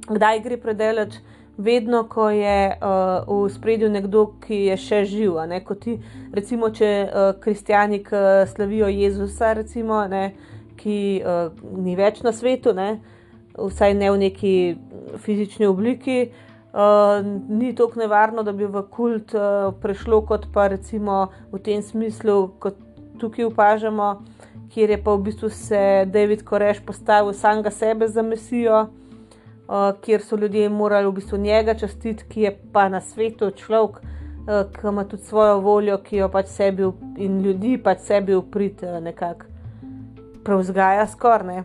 kdaj 0.09 0.41
gre 0.45 0.57
predelač, 0.57 1.19
vedno, 1.57 2.03
ko 2.09 2.29
je 2.29 2.77
uh, 2.77 3.45
v 3.45 3.49
spredju 3.49 3.89
nekdo, 3.89 4.25
ki 4.45 4.67
je 4.69 4.77
še 4.77 5.03
živ. 5.09 5.39
Ne, 5.49 5.61
ti, 5.81 5.97
recimo, 6.33 6.69
če 6.69 6.89
uh, 7.05 7.29
kristijani 7.41 8.03
slavijo 8.53 8.89
Jezusa, 8.93 9.53
recimo, 9.57 10.03
ne, 10.07 10.31
ki 10.77 11.21
uh, 11.21 11.53
ni 11.77 11.95
več 11.97 12.21
na 12.25 12.33
svetu, 12.33 12.73
ne, 12.77 12.99
vsaj 13.57 13.97
ne 13.97 14.11
v 14.13 14.21
neki 14.27 14.53
fizični 15.23 15.65
obliki. 15.65 16.27
Uh, 16.77 17.25
ni 17.49 17.71
tako 17.73 18.03
nevarno, 18.03 18.43
da 18.45 18.53
bi 18.53 18.67
v 18.69 18.83
kult 18.93 19.33
uh, 19.33 19.73
prešlo, 19.81 20.21
kot 20.29 20.45
pa 20.53 20.67
recimo 20.69 21.31
v 21.49 21.61
tem 21.65 21.81
smislu, 21.81 22.51
kot 22.61 22.77
tukaj 23.17 23.47
opažamo, 23.49 24.11
kjer 24.73 24.89
je 24.89 25.03
pa 25.03 25.13
v 25.13 25.21
bistvu 25.21 25.49
se 25.49 26.05
David 26.05 26.43
Koreš 26.43 26.79
postavil 26.85 27.33
samega 27.33 27.71
sebe 27.71 28.07
za 28.07 28.21
mesijo, 28.21 28.81
uh, 28.81 29.91
kjer 30.01 30.21
so 30.21 30.35
ljudje 30.35 30.69
morali 30.69 31.07
v 31.07 31.11
bistvu 31.11 31.37
njega 31.37 31.73
častiti, 31.73 32.25
ki 32.29 32.41
je 32.41 32.57
pa 32.73 32.89
na 32.89 33.01
svetu 33.01 33.51
človek, 33.51 34.01
uh, 34.01 34.71
ki 34.73 34.87
ima 34.87 35.03
tudi 35.03 35.23
svojo 35.23 35.59
voljo, 35.59 35.97
ki 35.97 36.17
jo 36.17 36.29
pač 36.29 36.47
sebi 36.47 36.91
in 37.17 37.41
ljudi 37.41 37.77
pač 37.83 37.99
sebi 37.99 38.35
uprit 38.35 38.83
uh, 38.83 38.99
nekako 39.03 39.45
prevzgaja 40.43 41.07
skorne. 41.07 41.63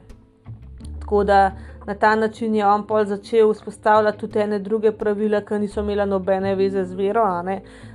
Tako 1.01 1.25
da 1.25 1.53
na 1.87 1.95
ta 1.95 2.15
način 2.17 2.55
je 2.55 2.67
on 2.67 2.87
pol 2.87 3.05
začel 3.05 3.53
vzpostavljati 3.53 4.19
tudi 4.19 4.39
ene 4.39 4.59
druge 4.59 4.93
pravila, 4.93 5.41
ki 5.41 5.59
niso 5.59 5.81
imela 5.81 6.05
nobene 6.05 6.55
veze 6.55 6.85
z 6.85 6.95
vero. 6.95 7.27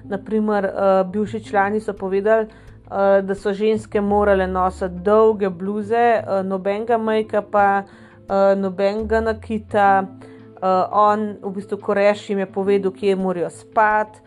Naprimer, 0.04 0.66
uh, 0.66 1.12
bivši 1.12 1.44
člani 1.44 1.80
so 1.80 1.94
povedali, 1.94 2.48
da 3.24 3.36
so 3.36 3.54
ženske 3.54 4.02
morale 4.02 4.48
nositi 4.48 5.04
dolge 5.04 5.50
bluze, 5.50 6.22
uh, 6.24 6.46
nobenega 6.46 6.98
majka, 6.98 7.42
pa 7.42 7.84
uh, 7.84 8.54
nobenega 8.60 9.22
nakita. 9.22 10.08
On, 10.92 11.36
v 11.38 11.52
bistvu, 11.54 11.78
ko 11.78 11.94
rešim, 11.94 12.40
je 12.42 12.46
povedal, 12.50 12.90
kje 12.92 13.14
morajo 13.16 13.50
spati, 13.54 14.24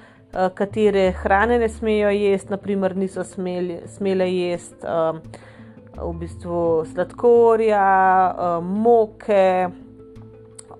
katere 0.54 1.08
hrane 1.10 1.58
ne 1.58 1.68
smejo 1.68 2.12
jesti, 2.14 2.52
naprimer, 2.52 2.94
niso 2.96 3.24
smeli, 3.26 3.80
smele 3.90 4.28
jesti 4.30 4.86
uh, 4.86 5.18
v 5.98 6.12
bistvu 6.20 6.84
sladkorja, 6.92 7.82
uh, 8.30 8.64
moke, 8.64 9.68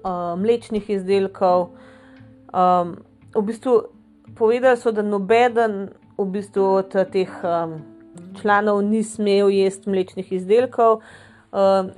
uh, 0.04 0.38
mlečnih 0.38 0.90
izdelkov. 0.90 1.70
Um, 2.54 2.96
v 3.34 3.42
bistvu, 3.42 3.75
povedali 4.38 4.76
so, 4.76 4.92
da 4.92 5.02
nobeden 5.02 5.90
v 6.24 6.30
bistvu 6.36 6.64
od 6.80 6.94
teh 7.12 7.30
um, 7.42 7.80
članov 8.40 8.82
ni 8.84 9.02
smel 9.02 9.50
jesti 9.50 9.90
mlečnih 9.90 10.32
izdelkov. 10.32 11.00
Um, 11.52 11.90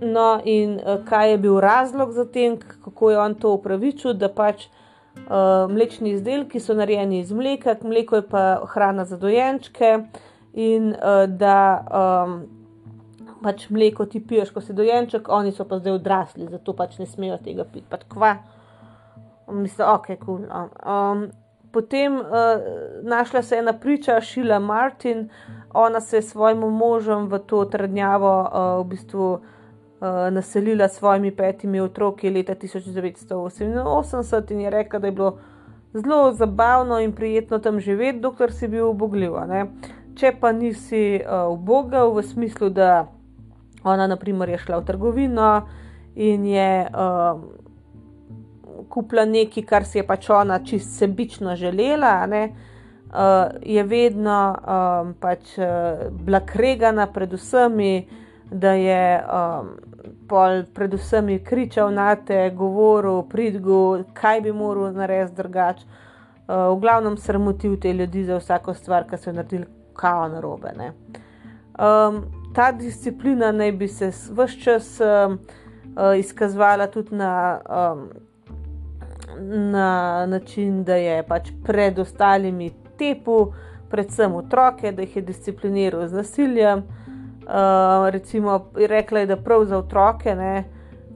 no, 0.00 0.40
in 0.44 0.78
uh, 0.78 1.04
kaj 1.04 1.30
je 1.30 1.38
bil 1.38 1.60
razlog 1.60 2.12
za 2.12 2.24
tem, 2.24 2.58
kako 2.84 3.10
je 3.10 3.18
on 3.18 3.34
to 3.34 3.52
upravičil, 3.56 4.12
da 4.12 4.28
pač 4.28 4.66
uh, 4.66 5.70
mlečni 5.70 6.12
izdelki 6.16 6.60
so 6.60 6.74
narejeni 6.74 7.20
iz 7.20 7.32
mleka, 7.32 7.76
mleko 7.82 8.20
je 8.20 8.28
pa 8.28 8.44
hrana 8.74 9.04
za 9.04 9.16
dojenčke 9.16 9.98
in 10.54 10.94
uh, 10.94 11.26
da. 11.26 11.58
Um, 11.90 12.38
Pač 13.38 13.68
mleko 13.70 14.02
ti 14.10 14.18
piješ, 14.18 14.48
ko 14.50 14.58
si 14.58 14.74
dojenček, 14.74 15.28
oni 15.30 15.52
so 15.54 15.62
pa 15.62 15.76
zdaj 15.78 15.92
odrasli, 15.94 16.48
zato 16.50 16.72
pač 16.74 16.96
ne 16.98 17.04
smejo 17.06 17.36
tega 17.38 17.62
piti. 17.62 17.84
Pač 17.86 18.00
kva, 18.10 18.32
mislim, 19.46 19.86
ok, 19.86 20.08
kul. 20.18 20.40
Cool. 20.42 20.72
Um, 20.82 21.22
potem 21.72 22.16
uh, 22.16 22.24
našla 23.02 23.42
se 23.42 23.56
ena 23.56 23.72
priča, 23.72 24.20
Šila 24.20 24.58
Martin, 24.58 25.28
ona 25.74 26.00
se 26.00 26.16
je 26.16 26.22
s 26.22 26.30
svojim 26.30 26.58
možem 26.58 27.26
v 27.26 27.38
to 27.38 27.64
trdnjavo 27.64 28.40
uh, 28.40 28.86
v 28.86 28.88
bistvu 28.88 29.32
uh, 29.32 29.40
naselila 30.30 30.88
s 30.88 30.98
svojimi 30.98 31.30
petimi 31.36 31.80
otroki 31.80 32.30
leta 32.30 32.54
1988 32.54 34.52
in 34.52 34.60
je 34.60 34.70
rekla, 34.70 34.98
da 34.98 35.06
je 35.06 35.12
bilo 35.12 35.38
zelo 35.92 36.32
zabavno 36.32 37.00
in 37.00 37.12
prijetno 37.12 37.58
tam 37.58 37.80
živeti, 37.80 38.20
dokler 38.20 38.52
si 38.52 38.68
bil 38.68 38.88
ubogljiv. 38.90 39.32
Če 40.14 40.32
pa 40.40 40.52
nisi 40.52 41.20
uh, 41.20 41.52
ubogal, 41.52 42.14
v 42.14 42.22
smislu, 42.22 42.68
da 42.68 43.06
ona, 43.84 44.06
naprimer, 44.06 44.48
je 44.48 44.58
šla 44.58 44.78
v 44.78 44.84
trgovino 44.84 45.68
in 46.14 46.46
je. 46.46 46.88
Uh, 46.92 47.67
kupila 48.88 49.24
nekaj, 49.24 49.64
kar 49.64 49.84
si 49.84 49.98
je 49.98 50.06
pač 50.06 50.30
ona 50.30 50.58
čist 50.64 50.98
sebično 50.98 51.56
želela, 51.56 52.26
ne, 52.26 52.42
uh, 53.12 53.56
je 53.62 53.82
vedno 53.82 54.38
um, 54.54 55.14
pač, 55.20 55.56
uh, 55.58 56.08
bila 56.10 56.40
kregana 56.40 57.06
pred 57.06 57.32
vsemi, 57.32 58.08
da 58.50 58.72
je 58.72 59.02
um, 59.20 59.68
pol 60.28 60.62
predvsem 60.74 61.28
kričal 61.44 61.92
na 61.92 62.14
te, 62.16 62.50
govoril, 62.56 63.22
pridgu, 63.28 64.04
kaj 64.16 64.40
bi 64.40 64.52
moral 64.52 64.92
narediti 64.92 65.36
drugače. 65.36 65.84
Uh, 66.48 66.72
v 66.72 66.80
glavnem 66.80 67.16
sramotil 67.16 67.76
te 67.80 67.92
ljudi 67.92 68.24
za 68.24 68.38
vsako 68.40 68.74
stvar, 68.74 69.04
ki 69.08 69.18
so 69.20 69.32
naredili 69.32 69.66
kao 69.96 70.28
na 70.28 70.40
robe. 70.40 70.72
Um, 71.78 72.22
ta 72.54 72.72
disciplina 72.72 73.52
naj 73.52 73.72
bi 73.72 73.88
se 73.88 74.08
vse 74.08 74.60
čas 74.62 75.00
um, 75.00 75.38
uh, 75.96 76.18
izkazovala 76.18 76.86
tudi 76.86 77.14
na 77.14 77.60
um, 77.68 78.08
na 79.40 80.26
način, 80.26 80.84
da 80.84 80.94
je 80.94 81.22
pač 81.22 81.50
pred 81.64 81.98
ostalimi 81.98 82.70
tepu, 82.98 83.52
predvsem 83.90 84.34
otroke, 84.34 84.92
da 84.92 85.02
jih 85.02 85.16
je 85.16 85.22
discipliniral 85.22 86.08
z 86.08 86.12
nasiljem. 86.12 86.78
Uh, 86.78 88.08
recimo, 88.10 88.70
rekla 88.74 89.20
je, 89.20 89.26
da 89.26 89.36
prav 89.36 89.64
za 89.64 89.78
otroke 89.78 90.34
ne, 90.34 90.64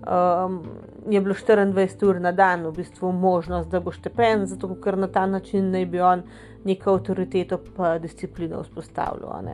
um, 0.09 0.63
je 1.11 1.21
bilo 1.21 1.35
24 1.35 2.07
ur 2.09 2.21
na 2.21 2.33
dan 2.33 2.65
v 2.67 2.73
bistvu 2.73 3.13
možnost, 3.13 3.69
da 3.69 3.81
bo 3.81 3.93
štepen, 3.93 4.47
zato 4.47 4.75
ker 4.81 4.99
na 4.99 5.11
ta 5.13 5.27
način 5.27 5.71
naj 5.71 5.87
bi 5.87 6.01
on 6.01 6.23
neko 6.65 6.95
avtoriteto 6.95 7.59
pa 7.77 7.99
disciplino 7.99 8.63
vzpostavljal. 8.63 9.45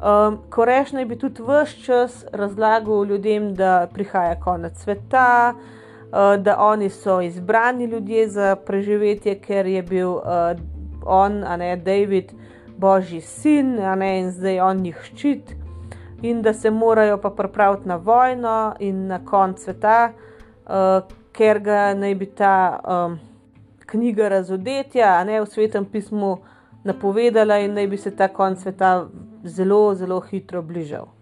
Um, 0.00 0.38
ko 0.50 0.64
reš 0.64 0.92
naj 0.92 1.04
bi 1.04 1.18
tudi 1.18 1.42
vse 1.42 1.82
čas 1.82 2.24
razlagal 2.32 3.04
ljudem, 3.04 3.54
da 3.54 3.88
prihaja 3.92 4.38
konec 4.40 4.78
sveta, 4.78 5.54
uh, 5.56 5.80
da 6.12 6.56
oni 6.58 6.90
so 6.90 7.20
izbrani 7.20 7.84
ljudje 7.84 8.28
za 8.28 8.56
preživetje, 8.56 9.38
ker 9.38 9.66
je 9.66 9.82
bil 9.82 10.10
uh, 10.10 10.22
on, 11.06 11.44
a 11.44 11.56
ne 11.56 11.76
David, 11.76 12.32
božji 12.76 13.20
sin, 13.20 13.78
a 13.78 13.94
ne 13.94 14.18
in 14.20 14.30
zdaj 14.30 14.60
on 14.60 14.84
jih 14.86 14.98
ščit, 15.04 15.54
in 16.22 16.42
da 16.42 16.52
se 16.52 16.70
morajo 16.70 17.18
pa 17.22 17.30
pripraviti 17.30 17.88
na 17.88 17.96
vojno 17.96 18.74
in 18.78 19.06
na 19.06 19.20
konc 19.24 19.62
sveta, 19.62 20.12
uh, 20.66 21.06
ker 21.32 21.60
ga 21.60 21.94
naj 21.94 22.14
bi 22.14 22.26
ta 22.26 22.80
um, 22.80 23.18
knjiga 23.86 24.28
razodetja, 24.28 25.14
a 25.18 25.24
ne 25.24 25.40
v 25.40 25.46
svetem 25.46 25.84
pismu 25.84 26.38
napovedala 26.84 27.58
in 27.58 27.74
naj 27.74 27.86
bi 27.86 27.96
se 27.96 28.10
ta 28.16 28.28
konc 28.28 28.58
sveta 28.58 29.06
zelo, 29.44 29.94
zelo 29.94 30.20
hitro 30.20 30.62
bližal. 30.62 31.19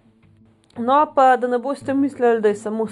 No, 0.78 1.12
pa 1.14 1.36
da 1.36 1.46
ne 1.46 1.58
boste 1.58 1.94
mislili, 1.94 2.40
da 2.40 2.48
je 2.48 2.54
samo 2.54 2.86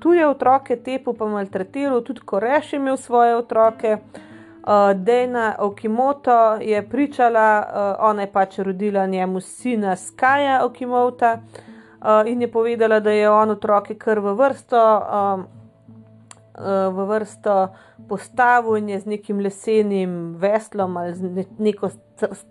tuje 0.00 0.28
otroke 0.28 0.76
tepu 0.76 1.14
pa 1.14 1.26
maltretiral, 1.26 2.02
tudi 2.04 2.20
ko 2.20 2.40
reš 2.40 2.72
imel 2.72 2.96
svoje 2.96 3.36
otroke. 3.36 3.96
Uh, 4.62 4.92
Dejna 4.94 5.54
Okimoto 5.58 6.54
je 6.60 6.88
pričala, 6.88 7.64
uh, 7.66 8.10
ona 8.10 8.22
je 8.22 8.32
pač 8.32 8.58
rodila 8.58 9.06
njemu 9.06 9.40
sina 9.40 9.96
Skaja 9.96 10.64
Okimota 10.64 11.38
uh, 12.00 12.06
in 12.26 12.42
je 12.42 12.52
povedala, 12.52 13.00
da 13.00 13.10
je 13.10 13.30
on 13.30 13.50
otroke 13.50 13.94
kar 13.94 14.20
v 14.20 14.34
vrsto, 14.34 14.76
uh, 14.98 15.44
uh, 16.58 16.94
v 16.94 17.06
vrsto 17.08 17.68
postavil 18.08 18.76
in 18.76 18.88
je 18.88 19.00
z 19.00 19.06
nekim 19.06 19.40
lesenim 19.40 20.36
veslom 20.38 20.96
ali 20.96 21.14
z 21.14 21.46
neko, 21.58 21.90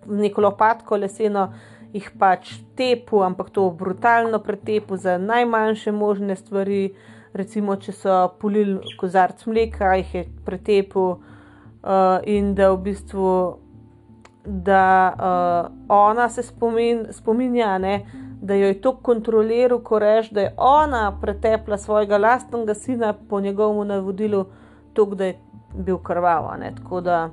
neko 0.06 0.40
lopatko 0.40 0.96
leseno 0.96 1.52
jih 1.92 2.10
pač 2.18 2.54
tepu, 2.76 3.22
ampak 3.22 3.50
to 3.50 3.70
brutalno 3.70 4.38
pretepu 4.38 4.96
za 4.96 5.18
najmanjše 5.18 5.92
možne 5.92 6.36
stvari. 6.36 6.94
Recimo, 7.32 7.78
če 7.80 7.92
so 7.96 8.14
polili 8.40 8.96
kozarc 9.00 9.46
mleka, 9.48 9.94
jih 9.96 10.14
je 10.14 10.22
pretepu 10.44 11.04
uh, 11.12 12.18
in 12.28 12.54
da 12.54 12.72
v 12.74 12.80
bistvu. 12.88 13.30
Da 14.44 14.84
uh, 15.14 15.70
ona 15.88 16.26
se 16.28 16.42
spomin, 16.42 17.06
spominja, 17.14 17.76
ne, 17.78 17.92
da 18.42 18.56
jo 18.58 18.66
je 18.72 18.80
to 18.82 18.96
kontroliral, 18.98 19.78
ko 19.86 20.00
reče, 20.02 20.34
da 20.34 20.40
je 20.40 20.54
ona 20.56 21.04
pretepla 21.20 21.78
svojega 21.78 22.18
lastnega 22.18 22.74
sina 22.74 23.12
po 23.12 23.40
njegovem 23.40 23.86
navodilu, 23.88 24.44
tako 24.92 25.14
da 25.14 25.30
je 25.30 25.38
bil 25.74 25.98
krval. 25.98 26.50
Tako 26.76 27.00
da 27.00 27.30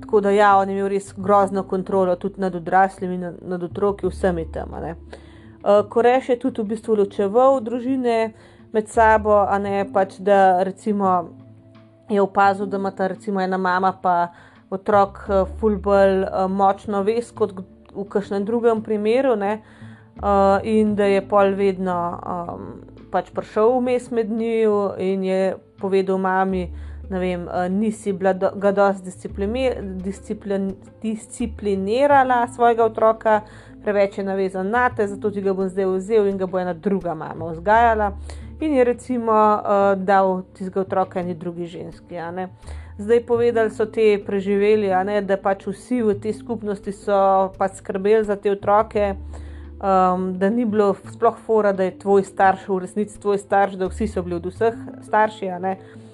Tako 0.00 0.20
da, 0.20 0.30
ja, 0.30 0.56
on 0.58 0.68
je 0.68 0.76
imel 0.76 0.88
res 0.88 1.14
grozno 1.16 1.62
kontrolo 1.62 2.16
tudi 2.16 2.40
nad 2.40 2.54
odraslimi, 2.54 3.18
nad, 3.18 3.38
nad 3.42 3.62
otroki, 3.62 4.06
vsemi 4.06 4.44
tam. 4.52 4.74
Uh, 4.76 5.88
Koreš 5.88 6.28
je 6.28 6.38
tudi 6.38 6.62
v 6.62 6.74
bistvu 6.74 6.96
ločeval 7.00 7.60
družine 7.64 8.32
med 8.72 8.88
sabo, 8.88 9.38
a 9.48 9.58
ne 9.58 9.86
pač, 9.92 10.18
da 10.20 10.62
recimo 10.62 11.30
je 12.08 12.20
opazil, 12.22 12.66
da 12.66 12.76
ima 12.76 12.90
ta 12.90 13.06
recimo 13.06 13.40
ena 13.40 13.56
mama 13.56 13.92
pa 14.02 14.28
otrok 14.70 15.24
uh, 15.28 15.48
fulbol 15.60 16.22
uh, 16.26 16.44
močno 16.50 17.02
vest 17.02 17.34
kot 17.34 17.56
v 17.96 18.04
kažem 18.12 18.44
drugem 18.44 18.82
primeru, 18.82 19.36
ne, 19.36 19.62
uh, 20.20 20.60
in 20.62 20.94
da 20.94 21.08
je 21.08 21.24
pol 21.28 21.54
vedno 21.56 21.96
um, 22.20 22.66
pač 23.10 23.30
prišel 23.32 23.78
vmes 23.78 24.10
med 24.10 24.30
njimi 24.30 24.66
in 25.00 25.24
je 25.24 25.56
povedal 25.80 26.18
mami 26.18 26.68
ne 27.10 27.18
vem, 27.18 27.42
uh, 27.46 27.68
nisi 27.70 28.12
bila 28.12 28.32
do, 28.32 28.50
ga 28.54 28.72
dosti 28.72 29.04
disciplin, 29.04 29.52
disciplin, 30.02 30.74
disciplinirala 31.02 32.46
svojega 32.54 32.84
otroka, 32.84 33.40
preveč 33.84 34.18
je 34.18 34.24
navezan 34.24 34.70
na 34.70 34.88
te, 34.90 35.06
zato 35.06 35.30
ti 35.30 35.42
ga 35.42 35.54
bom 35.54 35.68
zdaj 35.68 35.86
vzel 35.86 36.26
in 36.26 36.38
ga 36.38 36.46
bo 36.46 36.58
ena 36.58 36.74
druga 36.74 37.14
mama 37.14 37.52
vzgajala. 37.52 38.12
In 38.60 38.74
je 38.74 38.84
recimo 38.84 39.32
uh, 39.32 39.92
dal 39.98 40.42
tistega 40.54 40.80
otroka 40.80 41.20
eni 41.20 41.34
drugi 41.34 41.66
ženski. 41.66 42.16
Zdaj 42.98 43.20
povedali 43.26 43.70
so 43.70 43.84
te 43.86 44.16
preživeli, 44.26 44.88
ne, 45.04 45.20
da 45.20 45.36
pač 45.36 45.66
vsi 45.68 46.00
v 46.02 46.14
tej 46.16 46.32
skupnosti 46.32 46.92
so 46.92 47.52
pač 47.58 47.76
skrbeli 47.82 48.24
za 48.24 48.36
te 48.40 48.50
otroke, 48.50 49.12
um, 49.76 50.32
da 50.40 50.48
ni 50.50 50.64
bilo 50.64 50.94
sploh 51.12 51.36
fora, 51.46 51.72
da 51.76 51.84
je 51.84 51.98
tvoj 51.98 52.24
starš 52.24 52.64
v 52.68 52.80
resnici 52.86 53.20
tvoj 53.20 53.38
starš, 53.38 53.76
da 53.76 53.90
vsi 53.92 54.08
so 54.08 54.24
bili 54.24 54.40
od 54.40 54.48
vseh 54.48 54.80
starši. 55.04 55.52
Uh, 55.52 56.05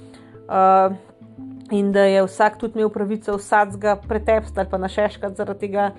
in 1.73 1.93
da 1.93 2.01
je 2.01 2.25
vsak 2.25 2.59
tudi 2.59 2.79
imel 2.79 2.91
pravico 2.91 3.37
vsakega 3.37 3.97
pretepsta 4.09 4.61
ali 4.61 4.71
pa 4.71 4.79
našeškati 4.79 5.35
zaradi 5.35 5.61
tega, 5.61 5.91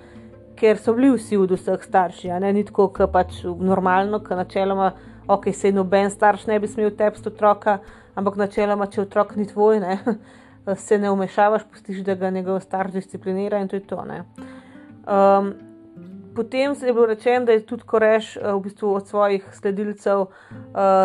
ker 0.56 0.78
so 0.78 0.94
bili 0.94 1.10
vsi 1.16 1.36
od 1.36 1.50
vseh 1.50 1.82
starši. 1.82 2.30
Ne? 2.40 2.52
Ni 2.52 2.64
tako, 2.64 2.88
kot 2.94 3.12
pač 3.12 3.42
normalno, 3.44 4.20
ki 4.22 4.38
načeloma, 4.38 4.92
ok, 5.26 5.50
se 5.52 5.72
noben 5.72 6.10
starš 6.10 6.46
ne 6.46 6.60
bi 6.60 6.70
smel 6.70 6.94
tepsti 6.94 7.28
otroka, 7.32 7.78
ampak 8.14 8.38
načeloma, 8.38 8.86
če 8.86 9.02
otrok 9.02 9.36
ni 9.36 9.46
tvoj, 9.50 9.80
ne? 9.82 9.98
se 10.86 10.98
ne 10.98 11.10
umešavaš, 11.10 11.66
pustiš, 11.70 12.04
da 12.06 12.14
ga 12.14 12.30
njegov 12.30 12.60
starš 12.60 12.92
disciplinira 12.92 13.58
in 13.60 13.68
to 13.68 13.76
je 13.76 13.86
to. 13.86 14.04
Um, 14.04 15.52
potem 16.34 16.74
je 16.82 16.92
bilo 16.92 17.06
rečeno, 17.06 17.46
da 17.46 17.52
je 17.52 17.66
tudi 17.66 17.82
Koreš 17.82 18.36
eh, 18.36 18.52
v 18.52 18.60
bistvu 18.60 18.94
od 18.94 19.08
svojih 19.08 19.44
sledilcev 19.52 20.20
uh, 20.20 20.28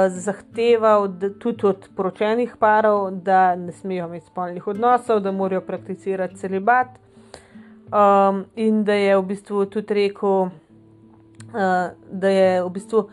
zahteval, 0.10 1.08
da, 1.08 1.30
tudi 1.30 1.66
od 1.68 1.90
poročenih 1.96 2.56
parov, 2.60 3.12
da 3.12 3.56
ne 3.56 3.72
smejo 3.72 4.08
imeti 4.08 4.26
spolnih 4.26 4.68
odnosov, 4.68 5.20
da 5.20 5.32
morajo 5.32 5.62
prakticirati 5.62 6.36
celibat. 6.36 6.88
Um, 7.90 8.46
in 8.56 8.84
da 8.84 8.94
je 8.94 9.18
v 9.18 9.24
bistvu 9.26 9.66
tudi 9.66 9.94
rekel, 9.94 10.30
uh, 10.30 10.52
da 12.12 12.30
je 12.30 12.64
v 12.64 12.70
bistvu 12.70 13.10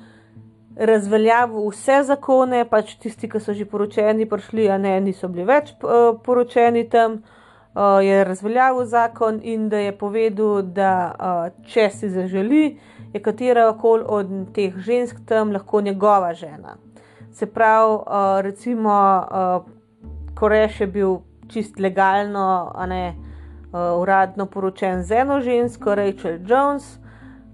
razveljavil 0.76 1.70
vse 1.70 2.02
zakone, 2.05 2.64
pač 2.68 2.96
tisti, 3.00 3.29
ki 3.29 3.40
so 3.40 3.55
že 3.57 3.64
poročeni, 3.64 4.29
prišli, 4.29 4.68
a 4.68 4.76
ne, 4.79 4.98
niso 5.00 5.29
bili 5.33 5.46
več 5.48 5.72
uh, 5.81 6.18
poročeni 6.24 6.85
tam 6.92 7.22
je 8.03 8.25
razveljavil 8.25 8.85
zakon 8.85 9.41
in 9.43 9.69
da 9.69 9.79
je 9.79 9.99
povedal, 9.99 10.62
da 10.62 11.15
uh, 11.15 11.67
če 11.67 11.91
si 11.91 12.09
zaželi, 12.11 12.79
je 13.12 13.23
katera 13.23 13.73
koli 13.73 14.05
od 14.07 14.31
teh 14.55 14.77
žensk 14.77 15.17
tam 15.27 15.53
lahko 15.53 15.81
njegova 15.81 16.35
žena. 16.35 16.77
Se 17.33 17.47
pravi, 17.47 17.95
uh, 17.95 18.41
recimo, 18.41 19.25
uh, 19.31 19.73
Koreš 20.35 20.81
je 20.81 20.87
bil 20.87 21.19
čist 21.49 21.79
legalno, 21.79 22.73
a 22.75 22.87
ne 22.87 23.15
uh, 23.15 24.01
uradno 24.01 24.47
poročen 24.47 25.03
z 25.03 25.12
eno 25.12 25.41
žensko, 25.41 25.95
Rachel 25.95 26.39
Jones. 26.47 26.99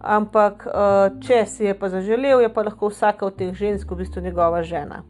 Ampak, 0.02 0.64
če 1.22 1.44
si 1.46 1.62
je 1.62 1.74
pa 1.78 1.86
zaželel, 1.88 2.40
je 2.42 2.48
pa 2.50 2.64
lahko 2.66 2.88
vsaka 2.90 3.22
od 3.22 3.36
teh 3.38 3.52
žensk 3.54 3.90
v 3.90 4.00
bistvu 4.00 4.22
njegova 4.22 4.62
žena. 4.66 5.04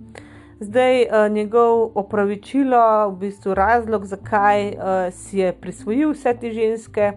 Zdaj, 0.63 1.03
uh, 1.03 1.33
njegov 1.33 1.91
opravičilo, 1.95 3.09
v 3.09 3.17
bistvu 3.19 3.55
razlog, 3.55 4.05
zakaj 4.07 4.69
uh, 4.69 4.75
si 5.11 5.39
je 5.39 5.53
prisvojil 5.53 6.13
vse 6.13 6.37
te 6.41 6.53
ženske, 6.55 7.13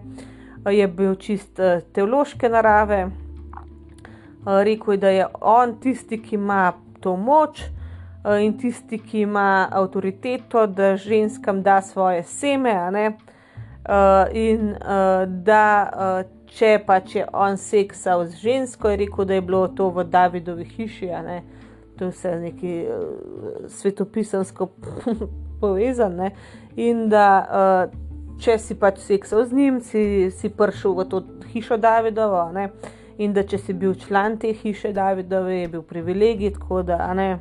uh, 0.64 0.72
je 0.74 0.88
bil 0.88 1.14
čist 1.14 1.60
uh, 1.62 1.78
teološke 1.94 2.48
narave. 2.48 3.04
Uh, 3.06 4.64
rekel 4.66 4.94
je, 4.94 4.98
da 4.98 5.08
je 5.08 5.26
on 5.40 5.76
tisti, 5.80 6.18
ki 6.22 6.34
ima 6.34 6.72
to 7.00 7.14
moč 7.16 7.62
uh, 7.62 8.34
in 8.42 8.58
tisti, 8.58 8.98
ki 8.98 9.20
ima 9.20 9.68
avtoriteto, 9.70 10.66
da 10.66 10.96
ženskam 10.96 11.62
da 11.62 11.80
svoje 11.82 12.22
seme. 12.22 12.74
Uh, 13.06 14.26
in 14.34 14.74
uh, 14.74 15.22
da, 15.28 15.90
uh, 15.94 16.50
če 16.50 16.80
pa 16.86 16.98
če 17.00 17.28
on 17.32 17.54
seksal 17.56 18.26
z 18.26 18.42
žensko, 18.42 18.90
je 18.90 19.04
rekel, 19.06 19.24
da 19.24 19.38
je 19.38 19.40
bilo 19.40 19.68
to 19.68 19.90
v 19.90 20.04
Davidovi 20.04 20.64
hiši. 20.64 21.12
Uh, 21.14 21.55
to 21.98 22.04
je 22.04 22.10
vse 22.10 22.34
nekaj 22.40 22.76
uh, 22.82 23.68
svetopisansko 23.68 24.68
povezano. 25.60 26.30
In 26.76 27.08
da 27.08 27.28
uh, 27.40 27.96
če 28.40 28.58
si 28.60 28.76
pač 28.76 29.00
seksal 29.04 29.46
z 29.48 29.56
njim, 29.56 29.80
si, 29.80 30.28
si 30.30 30.52
prišel 30.52 30.96
v 30.98 31.08
to 31.08 31.22
hišo 31.52 31.78
Davidovo. 31.80 32.50
Ne? 32.52 32.70
In 33.18 33.32
da 33.32 33.46
če 33.48 33.58
si 33.58 33.72
bil 33.72 33.96
član 33.96 34.36
te 34.36 34.52
hiše 34.52 34.92
Davidove, 34.92 35.62
je 35.62 35.68
bil 35.72 35.82
privilegij, 35.82 36.52
tako 36.58 36.82
da 36.84 37.00
ne, 37.16 37.38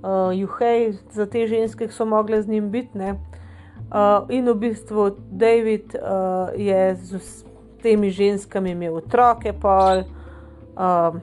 uh, 0.00 0.32
juhej 0.32 0.94
za 1.12 1.26
te 1.28 1.44
ženske, 1.46 1.90
so 1.92 2.08
mogle 2.08 2.40
z 2.42 2.48
njim 2.48 2.70
biti. 2.72 3.12
Uh, 3.86 4.24
in 4.32 4.48
v 4.48 4.56
bistvu 4.64 5.10
David 5.30 5.94
uh, 5.94 6.48
je 6.56 6.96
z 6.96 7.44
temi 7.84 8.10
ženskami 8.10 8.72
imel 8.72 8.96
otroke, 9.04 9.52
pol. 9.52 10.06
Uh, 10.76 11.20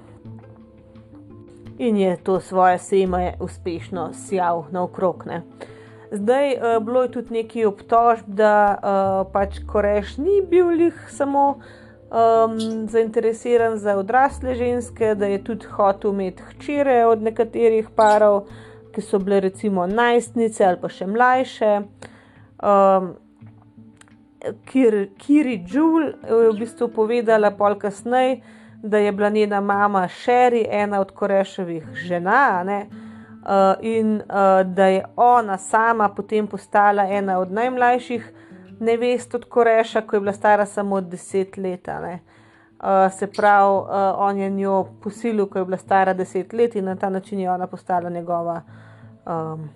in 1.83 1.97
je 1.97 2.17
to 2.23 2.39
svoje 2.39 2.79
seme 2.79 3.33
uspešno 3.39 4.09
sjal 4.13 4.65
naokrog. 4.71 5.23
Ne. 5.25 5.41
Zdaj 6.11 6.53
uh, 6.53 6.83
bilo 6.83 7.03
je 7.03 7.11
tudi 7.11 7.33
nekaj 7.33 7.65
obtožb, 7.65 8.27
da 8.27 8.55
uh, 8.75 9.31
pač 9.33 9.59
Koreš 9.67 10.17
ni 10.17 10.41
bil 10.49 10.71
jih 10.79 10.99
samo 11.09 11.45
um, 12.13 12.87
zainteresiran 12.87 13.77
za 13.77 13.97
odrasle 13.97 14.55
ženske, 14.55 15.15
da 15.15 15.25
je 15.25 15.43
tudi 15.43 15.65
hotel 15.65 16.13
imeti 16.13 16.43
hčere 16.43 17.05
od 17.05 17.21
nekaterih 17.21 17.89
parov, 17.95 18.45
ki 18.93 19.01
so 19.01 19.19
bile 19.19 19.39
recimo 19.39 19.87
najstnice 19.87 20.65
ali 20.65 20.81
pa 20.81 20.89
še 20.89 21.07
mlajše. 21.09 21.73
Um, 22.63 23.13
Kiri 25.17 25.57
Džul 25.65 26.03
je 26.29 26.49
v 26.51 26.57
bistvu 26.59 26.89
povedala 26.91 27.51
pol 27.57 27.77
kasneje, 27.79 28.41
da 28.83 28.97
je 28.97 29.11
bila 29.11 29.29
njena 29.29 29.61
mama 29.61 30.07
Sherry, 30.07 30.65
ena 30.69 30.99
od 30.99 31.11
Koreševih 31.11 31.85
žena, 31.93 32.63
ne, 32.63 32.85
uh, 32.89 33.49
in 33.81 34.15
uh, 34.15 34.73
da 34.73 34.85
je 34.85 35.05
ona 35.15 35.57
sama 35.57 36.09
potem 36.09 36.47
postala 36.47 37.03
ena 37.03 37.39
od 37.39 37.51
najmlajših 37.51 38.33
nevest 38.79 39.35
od 39.35 39.45
Koreša, 39.45 40.01
ko 40.01 40.15
je 40.15 40.19
bila 40.19 40.33
stara 40.33 40.65
samo 40.65 41.01
deset 41.01 41.57
let. 41.57 41.87
Uh, 41.87 43.11
se 43.11 43.27
pravi, 43.27 43.77
uh, 43.77 43.87
on 44.17 44.37
je 44.37 44.49
njo 44.49 44.85
posilil, 45.03 45.45
ko 45.45 45.59
je 45.59 45.65
bila 45.65 45.77
stara 45.77 46.13
deset 46.13 46.53
let 46.53 46.75
in 46.75 46.85
na 46.85 46.95
ta 46.95 47.09
način 47.09 47.39
je 47.39 47.51
ona 47.51 47.67
postala 47.67 48.09
njegova 48.09 48.61
um, 49.25 49.69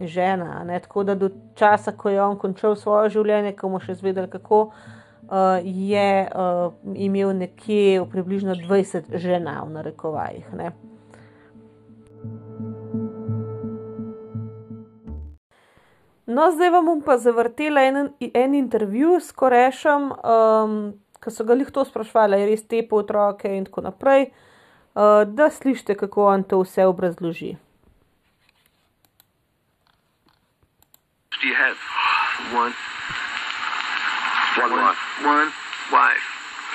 žena. 0.00 0.64
Ne? 0.64 0.80
Tako 0.80 1.04
da 1.04 1.14
do 1.14 1.30
časa, 1.54 1.92
ko 1.92 2.08
je 2.08 2.22
on 2.22 2.38
končal 2.38 2.76
svoje 2.76 3.10
življenje, 3.10 3.56
ko 3.56 3.68
mu 3.68 3.80
še 3.80 3.94
zvedel, 3.94 4.26
kako 4.28 4.60
uh, 4.60 4.74
je 5.64 6.28
uh, 6.34 6.72
imel 6.94 7.36
nekje 7.36 8.04
približno 8.10 8.54
20 8.54 9.16
žena 9.18 9.62
v 9.66 9.70
narekovajih. 9.70 10.52
Ne. 10.54 10.70
No, 16.26 16.50
zdaj 16.50 16.70
vam 16.70 16.86
bom 16.86 17.02
pa 17.02 17.18
zavrtela 17.18 17.82
en, 17.86 18.08
en 18.34 18.54
intervju 18.54 19.20
s 19.20 19.32
Korešem, 19.32 20.10
um, 20.10 20.74
ki 21.22 21.30
so 21.30 21.46
ga 21.46 21.54
jih 21.54 21.70
to 21.70 21.84
sprašvali, 21.86 22.42
res 22.50 22.66
te 22.66 22.82
po 22.82 22.98
otroke 23.04 23.50
in 23.50 23.64
tako 23.68 23.86
naprej, 23.86 24.26
uh, 24.28 25.22
da 25.22 25.50
slišite, 25.50 25.94
kako 25.94 26.26
on 26.32 26.42
to 26.42 26.60
vse 26.64 26.86
obrazloži. 26.86 27.54
Do 31.30 31.48
you 31.48 31.54
have 31.54 31.78
one? 32.58 32.95
One, 34.56 34.70
one 34.70 34.80
wife. 34.80 34.98
One 35.22 35.52
wife. 35.92 36.26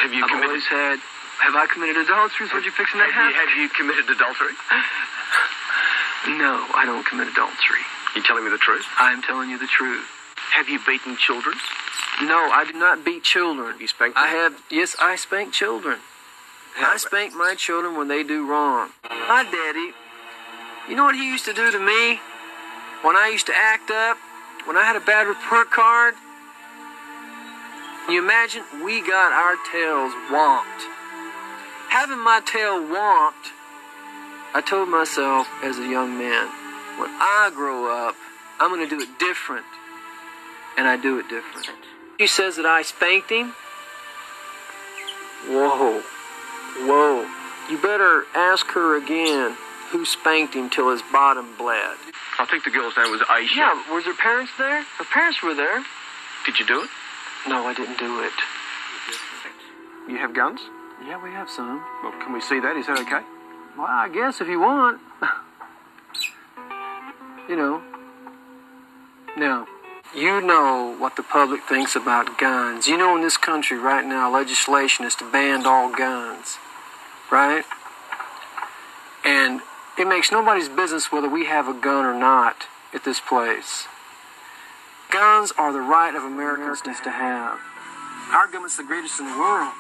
Have 0.02 0.13
you 0.13 0.24
I've 0.24 0.30
committed? 0.30 0.50
Always 0.50 0.67
had. 0.67 1.00
Have 1.41 1.56
I 1.56 1.65
committed 1.65 1.98
adultery? 1.98 2.46
Is 2.46 2.54
what 2.54 2.63
you're 2.63 2.74
fixing 2.74 3.00
to 3.00 3.06
have? 3.10 3.32
You, 3.32 3.38
have 3.38 3.58
you 3.58 3.70
committed 3.70 4.06
adultery? 4.10 4.54
no, 6.38 6.70
I 6.78 6.86
don't 6.86 7.06
commit 7.06 7.28
adultery. 7.28 7.82
You 8.15 8.22
telling 8.22 8.46
me 8.46 8.52
the 8.52 8.62
truth? 8.62 8.86
I'm 8.98 9.22
telling 9.22 9.50
you 9.50 9.58
the 9.58 9.67
truth. 9.67 10.06
Have 10.54 10.70
you 10.70 10.80
beaten 10.86 11.17
children? 11.17 11.56
No, 12.22 12.38
I 12.52 12.65
do 12.70 12.78
not 12.78 13.04
beat 13.04 13.24
children. 13.24 13.80
You 13.80 13.88
spank 13.88 14.13
them? 14.13 14.24
I 14.24 14.28
have. 14.28 14.62
Yes, 14.70 14.96
I 15.00 15.15
spank 15.15 15.54
children. 15.54 15.98
I 16.78 16.98
spank 16.98 17.34
my 17.34 17.56
children 17.56 17.98
when 17.98 18.08
they 18.08 18.24
do 18.24 18.48
wrong. 18.48 18.89
My 19.10 19.44
daddy, 19.44 19.94
you 20.88 20.96
know 20.96 21.06
what 21.06 21.15
he 21.15 21.26
used 21.26 21.46
to 21.46 21.54
do 21.54 21.72
to 21.72 21.80
me 21.80 22.20
when 23.02 23.15
I 23.15 23.30
used 23.32 23.48
to 23.48 23.54
act 23.56 23.89
up, 23.89 24.17
when 24.65 24.78
I 24.78 24.84
had 24.84 24.96
a 24.96 25.00
bad 25.00 25.28
report 25.28 25.72
card. 25.72 26.13
Can 28.06 28.16
you 28.16 28.24
imagine? 28.24 28.64
We 28.84 29.02
got 29.02 29.32
our 29.32 29.56
tails 29.72 30.14
womped. 30.30 30.88
Having 31.90 32.24
my 32.24 32.42
tail 32.46 32.80
womped, 32.80 33.52
I 34.54 34.62
told 34.62 34.90
myself 34.90 35.48
as 35.64 35.78
a 35.78 35.88
young 35.88 36.18
man, 36.18 36.48
when 37.00 37.10
I 37.10 37.52
grow 37.54 38.08
up, 38.08 38.16
I'm 38.60 38.70
going 38.70 38.88
to 38.88 38.90
do 38.90 39.02
it 39.02 39.20
different. 39.20 39.66
And 40.78 40.88
I 40.88 40.98
do 40.98 41.20
it 41.20 41.30
different. 41.30 41.70
He 42.18 42.28
says 42.28 42.56
that 42.56 42.66
I 42.66 42.82
spanked 42.82 43.30
him. 43.30 43.54
Whoa. 45.48 46.02
Whoa. 46.86 47.28
You 47.70 47.82
better 47.82 48.26
ask 48.36 48.68
her 48.68 48.98
again 48.98 49.58
who 49.92 50.06
spanked 50.06 50.54
him 50.54 50.70
till 50.70 50.92
his 50.92 51.02
bottom 51.12 51.56
bled. 51.58 51.98
I 52.40 52.46
think 52.46 52.64
the 52.64 52.72
girl's 52.72 52.96
name 52.96 53.12
was 53.12 53.22
Aisha. 53.22 53.56
Yeah, 53.56 53.94
was 53.94 54.06
her 54.06 54.14
parents 54.14 54.52
there? 54.58 54.84
Her 54.98 55.06
parents 55.06 55.44
were 55.44 55.54
there. 55.54 55.84
Did 56.46 56.60
you 56.60 56.66
do 56.66 56.84
it? 56.84 56.90
No, 57.47 57.65
I 57.65 57.73
didn't 57.73 57.97
do 57.97 58.23
it. 58.23 58.34
You 60.08 60.17
have 60.17 60.34
guns? 60.34 60.62
Yeah, 61.06 61.21
we 61.23 61.32
have 61.32 61.49
some. 61.49 61.84
Well, 62.04 62.12
can 62.21 62.34
we 62.34 62.41
see 62.41 62.60
that? 62.60 62.77
Is 62.77 62.88
that 62.88 62.99
okay? 62.99 63.25
Well, 63.77 63.88
I 63.88 64.10
guess 64.10 64.41
if 64.41 64.47
you 64.47 64.60
want. 64.60 64.99
you 67.49 67.56
know. 67.56 67.82
Now, 69.38 69.65
you 70.15 70.41
know 70.41 70.95
what 70.99 71.15
the 71.15 71.23
public 71.23 71.62
thinks 71.63 71.95
about 71.95 72.38
guns. 72.38 72.88
You 72.88 72.97
know, 72.97 73.15
in 73.15 73.21
this 73.21 73.38
country 73.38 73.77
right 73.77 74.06
now, 74.06 74.32
legislation 74.32 75.06
is 75.06 75.15
to 75.15 75.32
ban 75.32 75.65
all 75.65 75.91
guns. 75.95 76.58
Right? 77.32 77.63
And 79.23 79.62
it 79.97 80.08
makes 80.08 80.32
nobody's 80.32 80.69
business 80.69 81.12
whether 81.12 81.30
we 81.30 81.45
have 81.45 81.67
a 81.67 81.73
gun 81.73 82.06
or 82.06 82.17
not 82.17 82.67
at 82.93 83.04
this 83.04 83.19
place. 83.19 83.88
Guns 85.12 85.52
are 85.58 85.74
the 85.74 85.82
right 85.82 86.15
of 86.15 86.24
Americans 86.24 86.82
to 87.02 87.12
have. 87.12 87.60
Our 88.32 88.47
government's 88.47 88.78
the 88.78 88.84
greatest 88.84 89.19
in 89.19 89.28
the 89.28 89.38
world. 89.38 89.74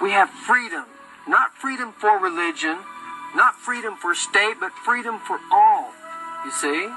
We 0.00 0.12
have 0.12 0.30
freedom, 0.30 0.84
not 1.26 1.52
freedom 1.54 1.92
for 1.92 2.18
religion, 2.22 2.78
not 3.34 3.56
freedom 3.56 3.96
for 3.96 4.14
state, 4.14 4.54
but 4.60 4.70
freedom 4.70 5.18
for 5.18 5.40
all. 5.50 5.90
You 6.44 6.52
see? 6.52 6.88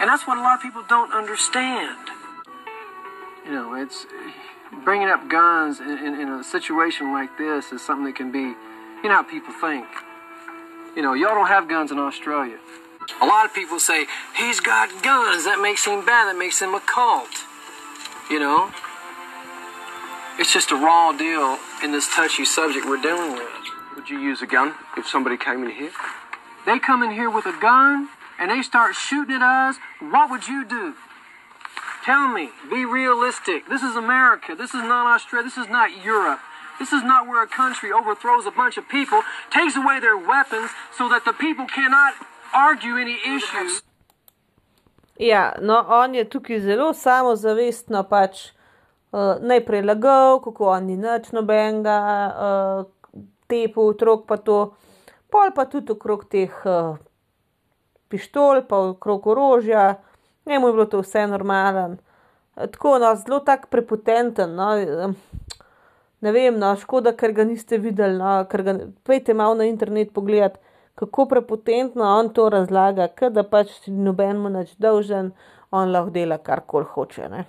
And 0.00 0.08
that's 0.08 0.26
what 0.26 0.38
a 0.38 0.40
lot 0.40 0.56
of 0.56 0.62
people 0.62 0.82
don't 0.88 1.12
understand. 1.12 1.98
You 3.44 3.52
know, 3.52 3.74
it's 3.74 4.06
bringing 4.82 5.08
up 5.08 5.28
guns 5.28 5.80
in, 5.80 5.90
in, 5.90 6.20
in 6.20 6.28
a 6.30 6.42
situation 6.42 7.12
like 7.12 7.36
this 7.36 7.70
is 7.70 7.84
something 7.84 8.06
that 8.06 8.16
can 8.16 8.32
be, 8.32 8.38
you 9.02 9.08
know 9.10 9.16
how 9.16 9.22
people 9.22 9.52
think. 9.60 9.86
You 10.96 11.02
know, 11.02 11.12
y'all 11.12 11.34
don't 11.34 11.48
have 11.48 11.68
guns 11.68 11.92
in 11.92 11.98
Australia. 11.98 12.58
A 13.20 13.26
lot 13.26 13.44
of 13.46 13.54
people 13.54 13.78
say, 13.80 14.06
he's 14.36 14.60
got 14.60 14.90
guns. 15.02 15.44
That 15.44 15.60
makes 15.60 15.84
him 15.84 16.04
bad. 16.04 16.26
That 16.26 16.38
makes 16.38 16.60
him 16.60 16.74
a 16.74 16.80
cult. 16.80 17.44
You 18.30 18.38
know? 18.40 18.70
It's 20.38 20.52
just 20.52 20.70
a 20.70 20.76
raw 20.76 21.12
deal 21.12 21.58
in 21.82 21.92
this 21.92 22.08
touchy 22.14 22.44
subject 22.44 22.84
we're 22.84 23.00
dealing 23.00 23.32
with. 23.32 23.48
Would 23.94 24.10
you 24.10 24.18
use 24.18 24.42
a 24.42 24.46
gun 24.46 24.74
if 24.96 25.06
somebody 25.06 25.36
came 25.36 25.64
in 25.64 25.70
here? 25.70 25.92
They 26.66 26.78
come 26.78 27.02
in 27.02 27.10
here 27.10 27.30
with 27.30 27.46
a 27.46 27.56
gun 27.58 28.08
and 28.38 28.50
they 28.50 28.60
start 28.60 28.94
shooting 28.94 29.36
at 29.36 29.42
us. 29.42 29.76
What 30.00 30.30
would 30.30 30.46
you 30.46 30.64
do? 30.64 30.94
Tell 32.04 32.28
me. 32.28 32.50
Be 32.68 32.84
realistic. 32.84 33.68
This 33.68 33.82
is 33.82 33.96
America. 33.96 34.54
This 34.54 34.74
is 34.74 34.82
not 34.82 35.06
Australia. 35.06 35.48
This 35.48 35.56
is 35.56 35.68
not 35.68 36.04
Europe. 36.04 36.40
This 36.78 36.92
is 36.92 37.02
not 37.02 37.26
where 37.26 37.42
a 37.42 37.46
country 37.46 37.90
overthrows 37.90 38.44
a 38.44 38.50
bunch 38.50 38.76
of 38.76 38.88
people, 38.88 39.22
takes 39.50 39.76
away 39.76 39.98
their 39.98 40.16
weapons 40.16 40.70
so 40.96 41.08
that 41.08 41.24
the 41.24 41.32
people 41.32 41.66
cannot 41.66 42.12
argue 42.12 42.20
any 42.20 42.20
issues. 42.20 42.35
Ja, 45.18 45.52
no, 45.60 45.80
on 45.88 46.14
je 46.14 46.24
tukaj 46.28 46.60
zelo 46.60 46.92
samozavestno 46.94 48.02
pač 48.08 48.50
uh, 49.12 49.36
najprej 49.40 49.84
lagal, 49.84 50.40
kako 50.44 50.70
on 50.74 50.88
ni 50.90 50.96
nič 51.00 51.30
nobenega, 51.36 51.98
uh, 52.28 53.22
tepu 53.48 53.90
otrok 53.92 54.26
pa 54.28 54.36
to, 54.36 54.58
pol 55.32 55.52
pa 55.56 55.64
tudi 55.70 55.92
okrog 55.92 56.26
teh 56.32 56.52
uh, 56.64 56.96
pištol, 58.08 58.64
pa 58.68 58.82
okrog 58.92 59.26
orožja, 59.26 59.94
njemu 60.46 60.68
je 60.68 60.72
bilo 60.72 60.86
to 60.86 61.00
vse 61.00 61.26
normalen. 61.26 61.98
Tako, 62.56 62.98
no, 62.98 63.14
zelo 63.16 63.40
tak 63.40 63.66
prepotenten. 63.66 64.54
No. 64.54 64.70
Ne 66.20 66.32
vem, 66.32 66.56
no, 66.58 66.70
škoda, 66.76 67.12
ker 67.12 67.34
ga 67.36 67.44
niste 67.44 67.76
videli. 67.78 68.16
No, 68.16 68.38
ga, 68.48 68.78
pejte 69.04 69.34
malo 69.34 69.54
na 69.54 69.66
internet 69.68 70.14
pogledat, 70.16 70.56
kako 70.96 71.26
prepotentno 71.26 72.04
on 72.04 72.28
to 72.28 72.48
razlaga, 72.48 73.08
da 73.30 73.42
pač 73.42 73.68
noben 73.86 74.40
mu 74.40 74.48
neč 74.48 74.72
dolžen, 74.80 75.32
on 75.70 75.92
lahko 75.92 76.10
dela 76.10 76.38
kar 76.38 76.62
koli 76.66 76.88
hoče. 76.94 77.28
Ne. 77.28 77.44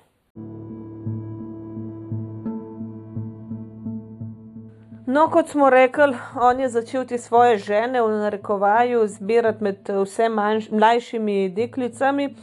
No, 5.08 5.30
kot 5.32 5.54
smo 5.54 5.70
rekli, 5.70 6.12
on 6.36 6.60
je 6.60 6.68
začel 6.70 7.06
te 7.08 7.18
svoje 7.18 7.58
žene 7.64 8.02
v 8.04 8.18
narekovaju 8.20 9.06
zbirati 9.08 9.64
med 9.64 9.92
vse 10.02 10.28
manjš, 10.30 10.68
mlajšimi 10.72 11.38
deklicami. 11.56 12.34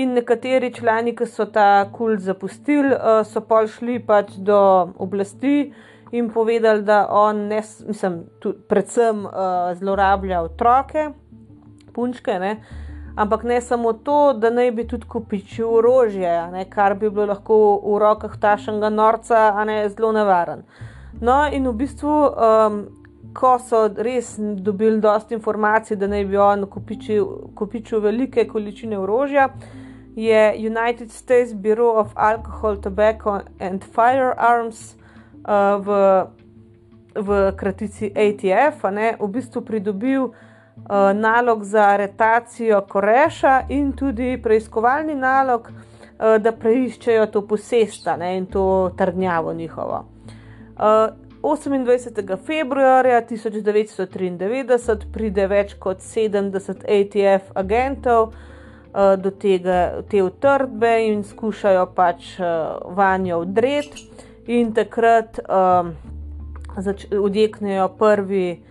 In 0.00 0.16
nekateri 0.16 0.72
člani, 0.72 1.12
ki 1.16 1.26
so 1.28 1.44
ta 1.52 1.84
kult 1.92 2.24
zapustili, 2.24 2.94
eh, 2.94 3.20
so 3.24 3.40
pa 3.44 3.66
šli 3.66 3.98
pač 4.06 4.32
do 4.36 4.58
oblasti 4.96 5.72
in 6.10 6.30
povedali, 6.30 6.82
da 6.82 7.06
on, 7.10 7.36
ne, 7.36 7.62
mislim, 7.86 8.24
tudi, 8.38 8.58
predvsem 8.68 9.24
uh, 9.24 9.32
zlorablja 9.74 10.42
otroke, 10.42 11.10
punčke, 11.92 12.38
ne? 12.38 12.56
ampak 13.16 13.42
ne 13.42 13.60
samo 13.60 13.92
to, 13.92 14.32
da 14.32 14.50
naj 14.50 14.70
bi 14.70 14.84
tudi 14.88 15.06
kupičil 15.08 15.70
orožje, 15.78 16.50
ne? 16.52 16.64
kar 16.70 16.94
bi 16.94 17.10
bilo 17.10 17.26
lahko 17.26 17.56
v 17.84 17.98
rokah 17.98 18.36
tašnega 18.40 18.90
norca, 18.92 19.52
a 19.56 19.64
ne 19.64 19.88
zelo 19.88 20.12
nevaren. 20.12 20.62
No, 21.20 21.46
in 21.52 21.68
v 21.68 21.74
bistvu. 21.84 22.20
Um, 22.36 22.86
Ko 23.36 23.58
so 23.60 23.82
res 24.00 24.30
dobili 24.40 24.96
dosta 24.96 25.34
informacij, 25.36 25.98
da 26.00 26.06
naj 26.08 26.22
bi 26.24 26.38
on 26.40 26.62
kupičil 26.72 28.00
velike 28.00 28.46
količine 28.48 28.96
orožja, 28.96 29.50
je 30.16 30.54
United 30.56 31.12
States 31.12 31.52
Bureau 31.52 31.98
of 32.00 32.14
Alcohol, 32.14 32.78
Tobacco 32.80 33.34
and 33.60 33.84
Firearms 33.84 34.94
uh, 34.94 35.05
v, 35.46 36.26
v 37.14 37.52
kratici 37.56 38.10
ATF 38.10 38.82
ne, 38.90 39.16
v 39.20 39.28
bistvu 39.30 39.62
pridobil 39.62 40.22
uh, 40.26 40.34
nalog 41.14 41.64
za 41.64 41.82
aretacijo 41.94 42.80
Koreša 42.88 43.60
in 43.68 43.92
tudi 43.92 44.36
preiskovalni 44.42 45.14
nalog, 45.14 45.70
uh, 45.70 46.36
da 46.42 46.52
preiščejo 46.52 47.26
to 47.30 47.46
posesta 47.46 48.16
ne, 48.16 48.36
in 48.36 48.46
to 48.46 48.90
trdnjavo 48.98 49.54
njihovo. 49.54 50.04
Uh, 50.76 50.82
28. 51.42 52.36
februarja 52.46 53.22
1993 53.22 55.06
pride 55.12 55.46
več 55.46 55.74
kot 55.78 56.00
70 56.02 56.82
ATF 56.82 57.52
agentov, 57.54 58.32
uh, 58.32 59.14
do 59.14 59.30
tega, 59.30 60.02
te 60.10 60.22
utrdbe 60.26 60.90
in 61.06 61.22
skušajo 61.24 61.86
pač 61.94 62.40
uh, 62.40 62.46
vanjo 62.98 63.40
vdreti, 63.44 64.25
in 64.46 64.72
takrat 64.74 65.38
um, 65.48 65.94
odjeknejo 67.20 67.88
prvi 67.98 68.62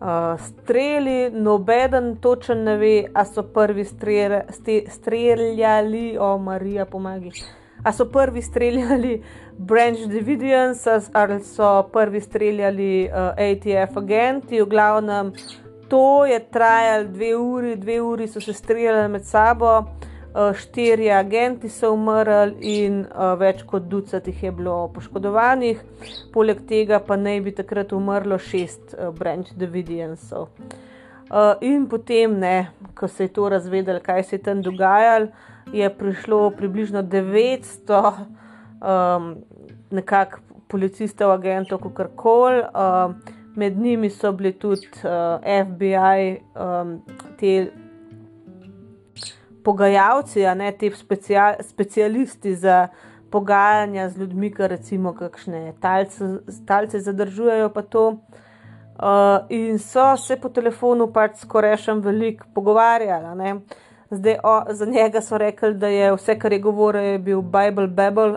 uh, 0.00 0.06
streli, 0.40 1.30
nobeden 1.30 2.16
točen 2.16 2.64
ne 2.64 2.76
ve, 2.76 3.04
a 3.14 3.24
so 3.24 3.42
prvi 3.42 3.84
strele, 3.84 4.44
ste, 4.50 4.82
streljali, 4.88 6.18
o 6.18 6.38
Marija, 6.38 6.84
pomagi. 6.84 7.32
A 7.84 7.92
so 7.92 8.04
prvi 8.04 8.42
streljali 8.42 9.22
Branch 9.58 10.00
Davidians, 10.08 10.86
ali 11.12 11.40
so 11.44 11.82
prvi 11.92 12.20
streljali 12.20 13.08
uh, 13.08 13.16
ATF 13.16 13.96
agenti, 13.96 14.60
v 14.60 14.66
glavnem 14.66 15.32
to 15.90 16.26
je 16.26 16.38
trajalo 16.50 17.08
dve 17.08 17.36
uri, 17.36 17.76
dve 17.76 18.00
uri 18.00 18.28
so 18.28 18.40
se 18.40 18.52
streljali 18.52 19.08
med 19.08 19.24
sabo, 19.24 19.84
eh, 20.34 20.52
štiri 20.54 21.10
agenti 21.10 21.68
so 21.68 21.92
umrli 21.94 22.56
in 22.60 23.00
eh, 23.04 23.34
več 23.40 23.62
kot 23.68 23.88
ducat 23.90 24.26
jih 24.26 24.42
je 24.44 24.52
bilo 24.52 24.76
poškodovanih, 24.94 25.80
poleg 26.34 26.64
tega 26.68 27.00
pa 27.06 27.16
naj 27.16 27.40
bi 27.46 27.54
takrat 27.54 27.92
umrlo 27.92 28.38
šest 28.38 28.94
eh, 28.94 29.10
Branch 29.10 29.50
Davidiansov. 29.56 30.48
In 31.62 31.84
potem, 31.86 32.32
ne, 32.42 32.72
ko 32.98 33.06
se 33.06 33.28
je 33.28 33.30
to 33.36 33.44
razvedelo, 33.52 34.00
kaj 34.02 34.24
se 34.26 34.34
je 34.34 34.42
tam 34.48 34.64
dogajalo, 34.66 35.28
je 35.70 35.86
prišlo 35.94 36.48
približno 36.58 37.04
900 37.06 38.00
um, 38.82 39.28
nekakšnih 39.94 40.50
policistov, 40.70 41.34
agentov, 41.34 41.82
kako 41.82 42.08
koli. 42.16 42.62
Um, 42.62 43.14
med 43.56 43.78
njimi 43.78 44.10
so 44.10 44.32
bili 44.32 44.52
tudi 44.52 44.86
uh, 45.02 45.42
FBI, 45.42 46.38
um, 46.54 47.02
ti 47.36 47.66
pogajalci, 49.64 50.44
ne 50.56 50.72
ti 50.72 50.90
special, 50.94 51.54
specialisti 51.60 52.54
za 52.56 52.88
pogajanja 53.30 54.08
z 54.08 54.18
ljudmi, 54.18 54.50
ki 54.54 54.68
recimo 54.68 55.14
kakšne 55.14 55.72
talce, 55.80 56.24
talce 56.66 57.00
zadržujejo. 57.00 57.70
Uh, 59.00 59.46
in 59.48 59.78
so 59.78 60.16
se 60.16 60.36
po 60.36 60.48
telefonu 60.48 61.06
pač 61.12 61.38
skoraj 61.40 61.78
še 61.80 61.94
veliko 62.04 62.44
pogovarjali. 62.54 63.54
Zdaj, 64.10 64.36
o, 64.42 64.54
za 64.74 64.86
njega 64.86 65.20
so 65.20 65.38
rekli, 65.38 65.74
da 65.74 65.88
je 65.88 66.10
vse, 66.12 66.34
kar 66.38 66.52
je 66.52 66.58
govoril, 66.58 67.18
bil 67.18 67.40
Bible, 67.42 67.86
Babel, 67.86 68.34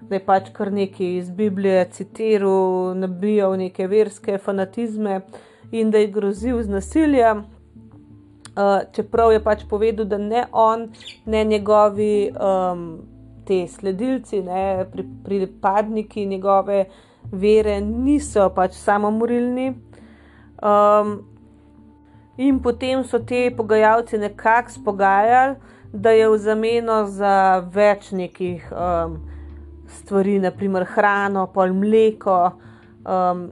da 0.00 0.14
je 0.16 0.22
pač 0.24 0.48
kar 0.56 0.72
nekaj 0.72 1.18
iz 1.18 1.30
Biblije 1.30 1.84
citiral, 1.92 2.94
nabijal 2.96 3.56
neke 3.60 3.86
verske 3.86 4.38
fanatizme 4.38 5.20
in 5.70 5.90
da 5.90 5.98
je 5.98 6.10
grozil 6.10 6.62
z 6.62 6.72
nasiljem. 6.72 7.44
Uh, 8.56 8.86
čeprav 8.92 9.32
je 9.32 9.42
pač 9.44 9.64
povedal, 9.68 10.06
da 10.08 10.18
ne 10.18 10.46
on, 10.52 10.88
ne 11.26 11.44
njegovi 11.44 12.32
um, 12.32 12.86
te 13.44 13.66
sledilci, 13.68 14.40
ne 14.42 14.86
pri, 14.92 15.04
pripadniki 15.24 16.26
njegove 16.26 16.86
vere, 17.32 17.80
niso 17.80 18.48
pač 18.56 18.78
samomorilni. 18.80 19.68
Um, 20.64 21.18
in 22.40 22.62
potem 22.64 23.04
so 23.04 23.18
te 23.18 23.50
pogajalci 23.56 24.18
nekako 24.18 24.70
spogajali, 24.70 25.56
da 25.92 26.10
je 26.10 26.28
v 26.28 26.38
zameno 26.38 27.04
za 27.06 27.62
več 27.72 28.10
nekih. 28.12 28.72
Um, 28.72 29.20
stvari, 29.88 30.38
naprimer 30.38 30.84
hrano, 30.84 31.46
pol 31.46 31.74
mleko. 31.74 32.38
Um, 33.06 33.50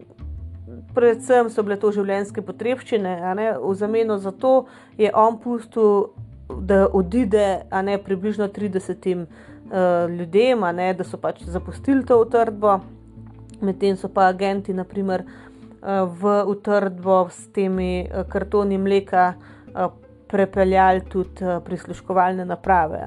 predvsem 0.94 1.50
so 1.50 1.62
bile 1.62 1.76
to 1.80 1.90
življenjske 1.94 2.42
potrebščine, 2.42 3.14
v 3.62 3.74
zameno 3.78 4.18
za 4.18 4.32
to 4.32 4.66
je 4.98 5.10
on 5.14 5.38
pustil, 5.40 6.12
da 6.48 6.84
odide 6.92 7.64
ne, 7.82 7.96
približno 7.98 8.48
30 8.52 9.06
uh, 9.16 10.10
ljudem, 10.10 10.66
ne, 10.76 10.92
da 10.94 11.04
so 11.04 11.18
pač 11.18 11.42
zapustili 11.48 12.04
to 12.04 12.18
utrdbo, 12.20 12.78
medtem 13.64 13.96
so 13.96 14.10
pa 14.12 14.28
agenti, 14.28 14.74
naprimer, 14.76 15.24
uh, 15.24 16.04
v 16.04 16.36
utrdbo 16.52 17.24
s 17.32 17.48
temi 17.56 18.04
uh, 18.04 18.26
kartoni 18.28 18.78
mleka 18.78 19.32
uh, 19.34 19.88
prepeljali 20.28 21.06
tudi 21.08 21.44
uh, 21.44 21.62
prisluškovalne 21.64 22.44
naprave. 22.44 23.00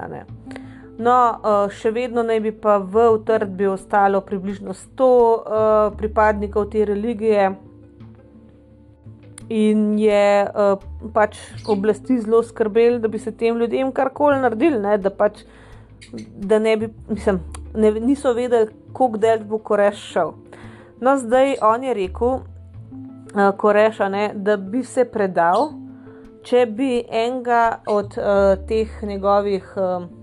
No, 0.98 1.14
eh, 1.14 1.70
še 1.70 1.92
vedno 1.94 2.24
naj 2.26 2.40
bi 2.42 2.50
pa 2.50 2.80
v 2.82 3.06
utrdbi 3.14 3.68
ostalo 3.70 4.18
približno 4.26 4.74
100 4.74 5.06
eh, 5.06 5.96
pripadnikov 5.98 6.70
te 6.72 6.82
religije, 6.84 7.52
in 9.48 9.94
je 9.98 10.24
eh, 10.42 10.88
pač 11.14 11.38
oblasti 11.70 12.18
zelo 12.20 12.42
skrbeli, 12.42 12.98
da 12.98 13.08
bi 13.08 13.18
se 13.18 13.30
tem 13.30 13.56
ljudem 13.56 13.92
karkoli 13.94 14.40
naredili, 14.42 14.82
ne, 14.82 14.98
da 14.98 15.14
pač 15.14 15.44
da 16.34 16.58
ne 16.58 16.76
bi, 16.76 16.90
mislim, 17.08 17.40
ne, 17.74 17.92
niso 18.00 18.34
vedeli, 18.34 18.74
koliko 18.92 19.22
del 19.22 19.46
bo 19.46 19.62
Koreš 19.62 20.02
šel. 20.12 20.34
No, 21.00 21.14
zdaj 21.18 21.60
on 21.62 21.84
je 21.84 21.94
rekel, 21.94 22.40
Koreša, 23.56 24.08
ne, 24.08 24.30
da 24.34 24.56
bi 24.56 24.82
se 24.82 25.04
predal, 25.04 25.68
če 26.42 26.64
bi 26.66 27.02
enega 27.06 27.82
od 27.86 28.16
uh, 28.18 28.54
teh 28.66 29.02
njegovih. 29.04 29.74
Uh, 29.76 30.17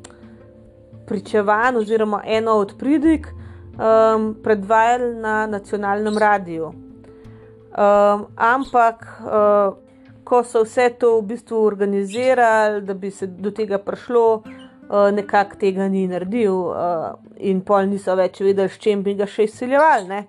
pričevanj 1.08 1.78
oziroma 1.78 2.22
eno 2.26 2.52
od 2.52 2.74
pridig 2.80 3.28
um, 3.28 4.36
predvajali 4.44 5.16
na 5.16 5.48
nacionalnem 5.48 6.18
radiju. 6.18 6.66
Um, 6.66 8.26
ampak, 8.36 9.22
uh, 9.22 9.76
ko 10.24 10.44
so 10.44 10.64
vse 10.64 10.90
to 11.00 11.18
v 11.20 11.26
bistvu 11.34 11.60
organizirali, 11.66 12.82
da 12.82 12.94
bi 12.94 13.12
se 13.12 13.28
do 13.28 13.52
tega 13.52 13.78
prišlo, 13.78 14.36
uh, 14.36 15.12
nekako 15.12 15.60
tega 15.60 15.88
ni 15.88 16.08
naredil, 16.08 16.56
uh, 16.56 17.12
in 17.38 17.62
pol 17.62 17.90
niso 17.92 18.16
več 18.16 18.40
vedeli, 18.42 18.70
s 18.70 18.80
čim 18.80 19.04
bi 19.04 19.14
ga 19.14 19.28
še 19.28 19.50
izsiljevali. 19.50 20.24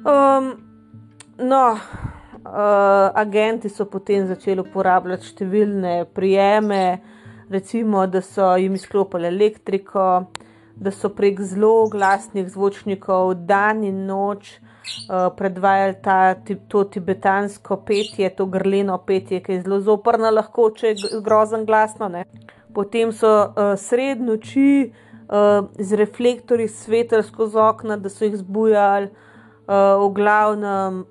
Um, 0.00 0.50
no, 1.36 1.64
uh, 1.76 3.12
agenti 3.14 3.68
so 3.68 3.84
potem 3.84 4.24
začeli 4.26 4.64
uporabljati 4.64 5.34
številne 5.34 5.94
prijeme, 6.16 6.82
uh, 6.96 7.09
recimo, 7.50 8.06
da 8.06 8.20
so 8.20 8.56
jim 8.56 8.74
izklopili 8.74 9.26
elektriko, 9.26 10.24
da 10.76 10.90
so 10.90 11.08
prek 11.08 11.40
zelo 11.40 11.88
glasnih 11.88 12.48
zvočnikov 12.48 13.34
dan 13.34 13.84
in 13.84 14.06
noč 14.06 14.52
uh, 14.54 15.28
predvajali 15.36 15.96
ta, 16.02 16.34
to 16.68 16.84
tibetansko 16.84 17.76
petje, 17.86 18.30
to 18.36 18.46
grleno 18.46 18.98
petje, 19.06 19.42
ki 19.42 19.52
je 19.52 19.62
zelo 19.66 19.80
zoprno, 19.80 20.30
lahko 20.30 20.70
če 20.70 20.94
je 20.94 21.20
grozen 21.24 21.66
glasno. 21.66 22.08
Ne. 22.08 22.24
Potem 22.74 23.12
so 23.12 23.28
uh, 23.28 23.74
sred 23.76 24.22
noči 24.22 24.70
uh, 24.86 25.66
z 25.78 26.00
reflektorji 26.00 26.68
svetel 26.68 27.26
skozi 27.26 27.58
okna, 27.58 27.98
da 27.98 28.08
so 28.08 28.24
jih 28.24 28.38
zbujali, 28.40 29.10
uh, 29.10 29.98
v 30.06 30.10
glavnem. 30.14 31.04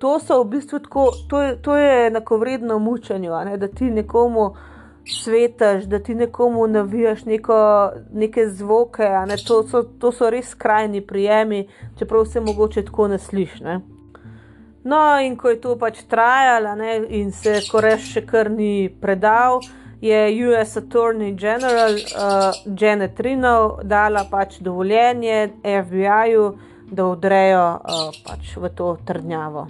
To 0.00 0.16
so 0.22 0.38
v 0.40 0.52
bistvu 0.54 0.78
tako, 0.86 1.10
to 1.28 1.42
je, 1.42 1.56
to 1.60 1.76
je 1.76 2.06
enakovredno 2.06 2.78
mučenju, 2.78 3.34
da 3.60 3.68
ti 3.68 3.90
nekomu 3.90 4.46
uh, 4.46 4.68
svetaš, 5.06 5.84
da 5.84 5.98
ti 5.98 6.14
nekomu 6.14 6.66
navijaš 6.66 7.24
neko, 7.24 7.90
neke 8.12 8.48
zvoke. 8.48 9.08
Ne? 9.26 9.36
To, 9.46 9.62
so, 9.68 9.82
to 9.82 10.12
so 10.12 10.30
res 10.30 10.48
skrajni 10.48 11.00
prijemi, 11.00 11.68
čeprav 11.98 12.24
se 12.24 12.40
mogoče 12.40 12.84
tako 12.84 13.08
ne 13.08 13.18
slišiš. 13.18 13.60
No, 14.84 15.20
in 15.20 15.36
ko 15.36 15.48
je 15.48 15.60
to 15.60 15.76
pač 15.78 16.02
trajalo, 16.08 16.74
ne, 16.74 17.02
in 17.08 17.32
se 17.32 17.58
koreš 17.70 18.06
še 18.14 18.22
kar 18.26 18.48
ni 18.50 18.88
predal, 19.00 19.60
je 20.00 20.20
US 20.48 20.78
Attorney 20.80 21.34
General 21.36 21.92
uh, 21.92 22.56
Janet 22.80 23.20
Rino 23.20 23.78
dala 23.82 24.24
pač 24.30 24.56
dovoljenje 24.64 25.50
FBI-ju, 25.64 26.46
da 26.90 27.06
odrejo 27.06 27.66
uh, 27.76 28.08
pač 28.24 28.56
v 28.56 28.72
to 28.74 28.96
trdnjavo. 29.04 29.68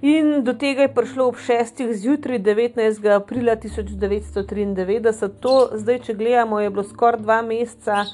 In 0.00 0.44
do 0.44 0.54
tega 0.54 0.82
je 0.82 0.94
prišlo 0.94 1.26
ob 1.26 1.34
6. 1.34 1.92
zjutraj 1.92 2.38
19. 2.38 3.14
aprila 3.16 3.56
1993. 3.56 5.28
To, 5.40 5.70
zdaj, 5.74 5.98
če 5.98 6.14
gledamo, 6.14 6.60
je 6.60 6.70
bilo 6.70 6.84
skoraj 6.86 7.20
dva 7.20 7.42
meseca 7.42 8.04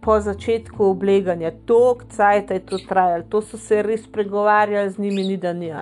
po 0.00 0.20
začetku 0.20 0.84
obleganja. 0.86 1.50
To, 1.66 1.98
kaj 2.16 2.44
je 2.50 2.60
to 2.66 2.78
trajalo, 2.88 3.24
to 3.28 3.42
so 3.42 3.58
se 3.58 3.82
res 3.82 4.06
pregovarjali 4.06 4.90
z 4.90 4.98
njimi, 4.98 5.24
ni 5.24 5.36
da 5.36 5.52
ni. 5.52 5.72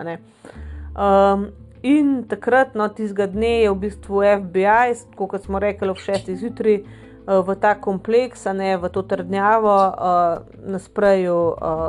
Um, 0.97 1.51
in 1.83 2.25
takrat, 2.29 2.73
no, 2.75 2.89
tistega 2.89 3.27
dne 3.27 3.61
je 3.61 3.71
v 3.71 3.77
bistvu 3.85 4.23
FBI, 4.41 4.97
kot 5.17 5.45
smo 5.45 5.61
rekli, 5.61 5.91
ob 5.93 6.01
6. 6.01 6.33
zjutraj. 6.41 6.81
Uh, 7.27 7.45
v 7.45 7.55
ta 7.61 7.75
kompleks, 7.77 8.47
ne 8.57 8.79
v 8.81 8.89
to 8.89 9.03
trdnjavo, 9.03 9.77
uh, 9.93 10.41
naspreju 10.73 11.37
uh, 11.53 11.85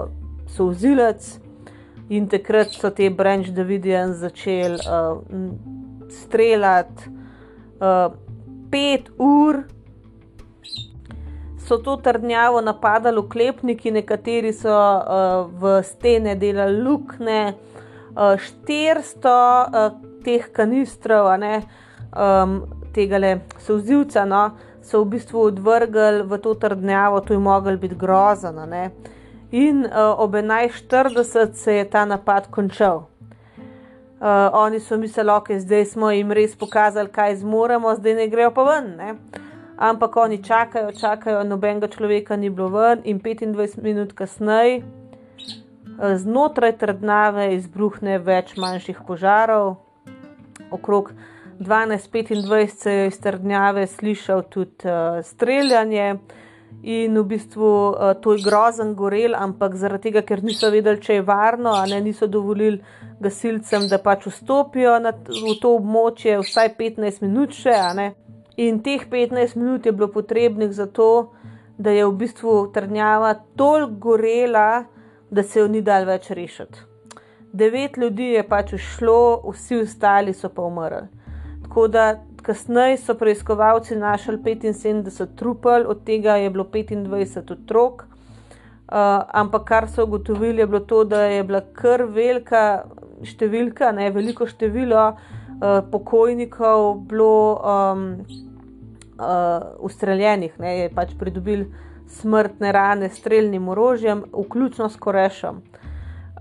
sozilec, 0.51 1.39
In 2.11 2.27
takrat 2.27 2.73
so 2.75 2.89
te 2.91 3.07
Branch 3.09 3.47
Davidian 3.55 4.11
začeli 4.19 4.81
uh, 4.83 5.21
streljati 6.11 7.07
uh, 7.79 8.11
pet 8.71 9.07
ur. 9.17 9.61
So 11.57 11.77
to 11.77 11.95
trdnjavo 12.03 12.59
napadali 12.61 13.19
uklepniki, 13.19 13.93
nekateri 13.95 14.51
so 14.53 14.73
uh, 14.75 15.47
v 15.61 15.77
stene 15.87 16.35
delali 16.35 16.81
lukne, 16.83 17.53
uh, 18.11 18.35
400 18.35 19.31
uh, 19.31 19.95
teh 20.25 20.51
kanistrov, 20.51 21.31
ne, 21.39 21.61
um, 22.11 22.59
tega 22.91 23.21
le 23.23 23.31
sozivca, 23.63 24.25
no, 24.27 24.49
so 24.83 25.05
v 25.05 25.15
bistvu 25.15 25.47
odvrgli 25.47 26.27
v 26.27 26.41
to 26.43 26.57
trdnjavo, 26.59 27.23
to 27.23 27.33
je 27.33 27.39
moglo 27.39 27.77
biti 27.77 27.95
grozno. 27.95 28.67
In 29.51 29.85
uh, 29.85 30.19
ob 30.19 30.33
11:40 30.33 31.53
se 31.53 31.73
je 31.73 31.89
ta 31.89 32.05
napad 32.05 32.47
končal. 32.51 32.97
Uh, 32.97 34.27
oni 34.53 34.79
so 34.79 34.97
mislili, 34.97 35.27
da 35.27 35.33
okay, 35.33 35.59
zdaj 35.59 35.85
smo 35.85 36.11
jim 36.11 36.31
res 36.31 36.55
pokazali, 36.55 37.09
kaj 37.09 37.35
zmoremo, 37.35 37.95
zdaj 37.95 38.13
ne 38.13 38.27
grejo 38.27 38.51
pa 38.51 38.63
ven. 38.63 38.95
Ne? 38.95 39.15
Ampak 39.77 40.15
oni 40.15 40.43
čakajo, 40.43 40.91
čakajo, 40.91 41.43
nobenega 41.43 41.87
človeka 41.87 42.35
ni 42.35 42.49
bilo 42.49 42.69
ven, 42.69 43.01
in 43.03 43.19
25 43.19 43.81
minut 43.83 44.13
kasneje 44.13 44.83
uh, 46.01 46.15
znotraj 46.15 46.77
trdnave 46.77 47.55
izbruhne 47.55 48.19
več 48.19 48.55
manjših 48.57 49.01
požarov. 49.07 49.75
Okrog 50.71 51.11
12:25 51.59 52.67
se 52.67 52.93
je 52.93 53.07
iz 53.07 53.19
trdnjave 53.19 53.87
slišal 53.87 54.43
tudi 54.49 54.87
uh, 54.87 55.19
streljanje. 55.25 56.15
In 56.83 57.17
v 57.19 57.23
bistvu 57.29 57.67
uh, 57.93 58.13
to 58.21 58.33
je 58.33 58.41
grozen 58.41 58.95
gorel, 58.97 59.35
ampak 59.37 59.75
zaradi 59.77 60.09
tega, 60.09 60.23
ker 60.25 60.41
niso 60.43 60.71
vedeli, 60.73 61.01
če 61.01 61.19
je 61.19 61.25
varno, 61.25 61.75
ne 61.85 61.99
niso 62.01 62.25
dovolili 62.27 62.81
gasilcem, 63.21 63.85
da 63.89 63.99
pač 64.01 64.25
vstopijo 64.31 64.95
na, 64.99 65.13
v 65.13 65.53
to 65.61 65.75
območje, 65.77 66.39
vsaj 66.41 66.73
15 66.79 67.21
minut 67.21 67.53
še. 67.53 67.77
In 68.57 68.81
teh 68.81 69.05
15 69.09 69.55
minut 69.59 69.85
je 69.85 69.93
bilo 69.93 70.09
potrebnih 70.09 70.73
za 70.73 70.87
to, 70.89 71.31
da 71.77 71.93
je 71.93 72.05
v 72.05 72.17
bistvu 72.17 72.55
trdnjava 72.73 73.35
toliko 73.57 74.09
gorela, 74.09 74.85
da 75.29 75.43
se 75.43 75.61
jo 75.61 75.67
ni 75.69 75.81
dal 75.85 76.05
več 76.09 76.29
rešiti. 76.33 76.87
Devet 77.53 77.97
ljudi 77.97 78.33
je 78.33 78.43
pač 78.47 78.73
ušlo, 78.73 79.43
vsi 79.51 79.81
ostali 79.83 80.33
so 80.33 80.49
pa 80.49 80.65
umrli. 80.65 81.07
Tako 81.63 81.87
da 81.87 82.05
Kasneje 82.41 82.97
so 82.97 83.13
preiskovalci 83.15 83.95
našli 83.95 84.37
75 84.37 85.35
trupel, 85.35 85.85
od 85.87 86.03
tega 86.03 86.35
je 86.35 86.49
bilo 86.49 86.63
25 86.63 87.51
otrok. 87.51 88.03
Uh, 88.91 88.97
ampak 89.33 89.63
kar 89.63 89.87
so 89.89 90.03
ugotovili, 90.03 90.59
je 90.59 90.67
bilo 90.67 90.79
to, 90.79 91.03
da 91.03 91.21
je 91.21 91.43
bila 91.43 91.61
kar 91.61 92.03
velika 92.03 92.83
številka, 93.23 93.91
ne 93.95 94.09
veliko 94.11 94.47
število 94.49 95.03
uh, 95.11 95.79
pokojnikov, 95.91 97.05
bilo 97.07 97.61
um, 97.61 98.01
uh, 99.15 99.69
ustreljenih, 99.79 100.57
ne 100.59 100.73
je 100.79 100.89
pač 100.91 101.13
pridobil 101.19 101.69
smrtne 102.11 102.73
rane 102.75 103.09
s 103.09 103.21
streljnim 103.21 103.69
orožjem, 103.69 104.25
vključno 104.33 104.89
s 104.89 104.99
korešom. 104.99 105.61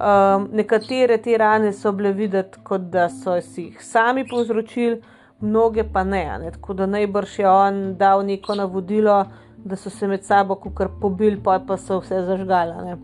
Um, 0.00 0.48
nekatere 0.56 1.20
te 1.22 1.36
rane 1.38 1.70
so 1.76 1.92
bile 1.92 2.10
videti, 2.16 2.58
kot 2.64 2.88
da 2.90 3.06
so 3.12 3.36
si 3.44 3.68
jih 3.68 3.84
sami 3.84 4.24
povzročili 4.26 5.02
mnoge 5.40 5.84
pa 5.92 6.04
ne. 6.04 6.38
ne? 6.38 6.50
Tako 6.50 6.74
da 6.74 6.86
najbrž 6.86 7.38
je 7.38 7.48
on 7.48 7.80
dal 7.96 8.26
neko 8.26 8.54
navodilo, 8.54 9.24
da 9.64 9.76
so 9.76 9.90
se 9.90 10.08
med 10.08 10.24
sabo 10.24 10.54
kar 10.54 10.88
pobili, 11.00 11.40
pa, 11.44 11.58
pa 11.66 11.76
so 11.76 12.00
vse 12.00 12.22
zažgali. 12.26 12.96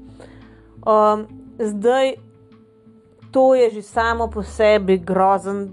Um, 0.86 1.26
zdaj, 1.58 2.14
to 3.30 3.54
je 3.54 3.70
že 3.70 3.82
samo 3.82 4.30
po 4.30 4.42
sebi 4.42 4.98
grozen, 4.98 5.72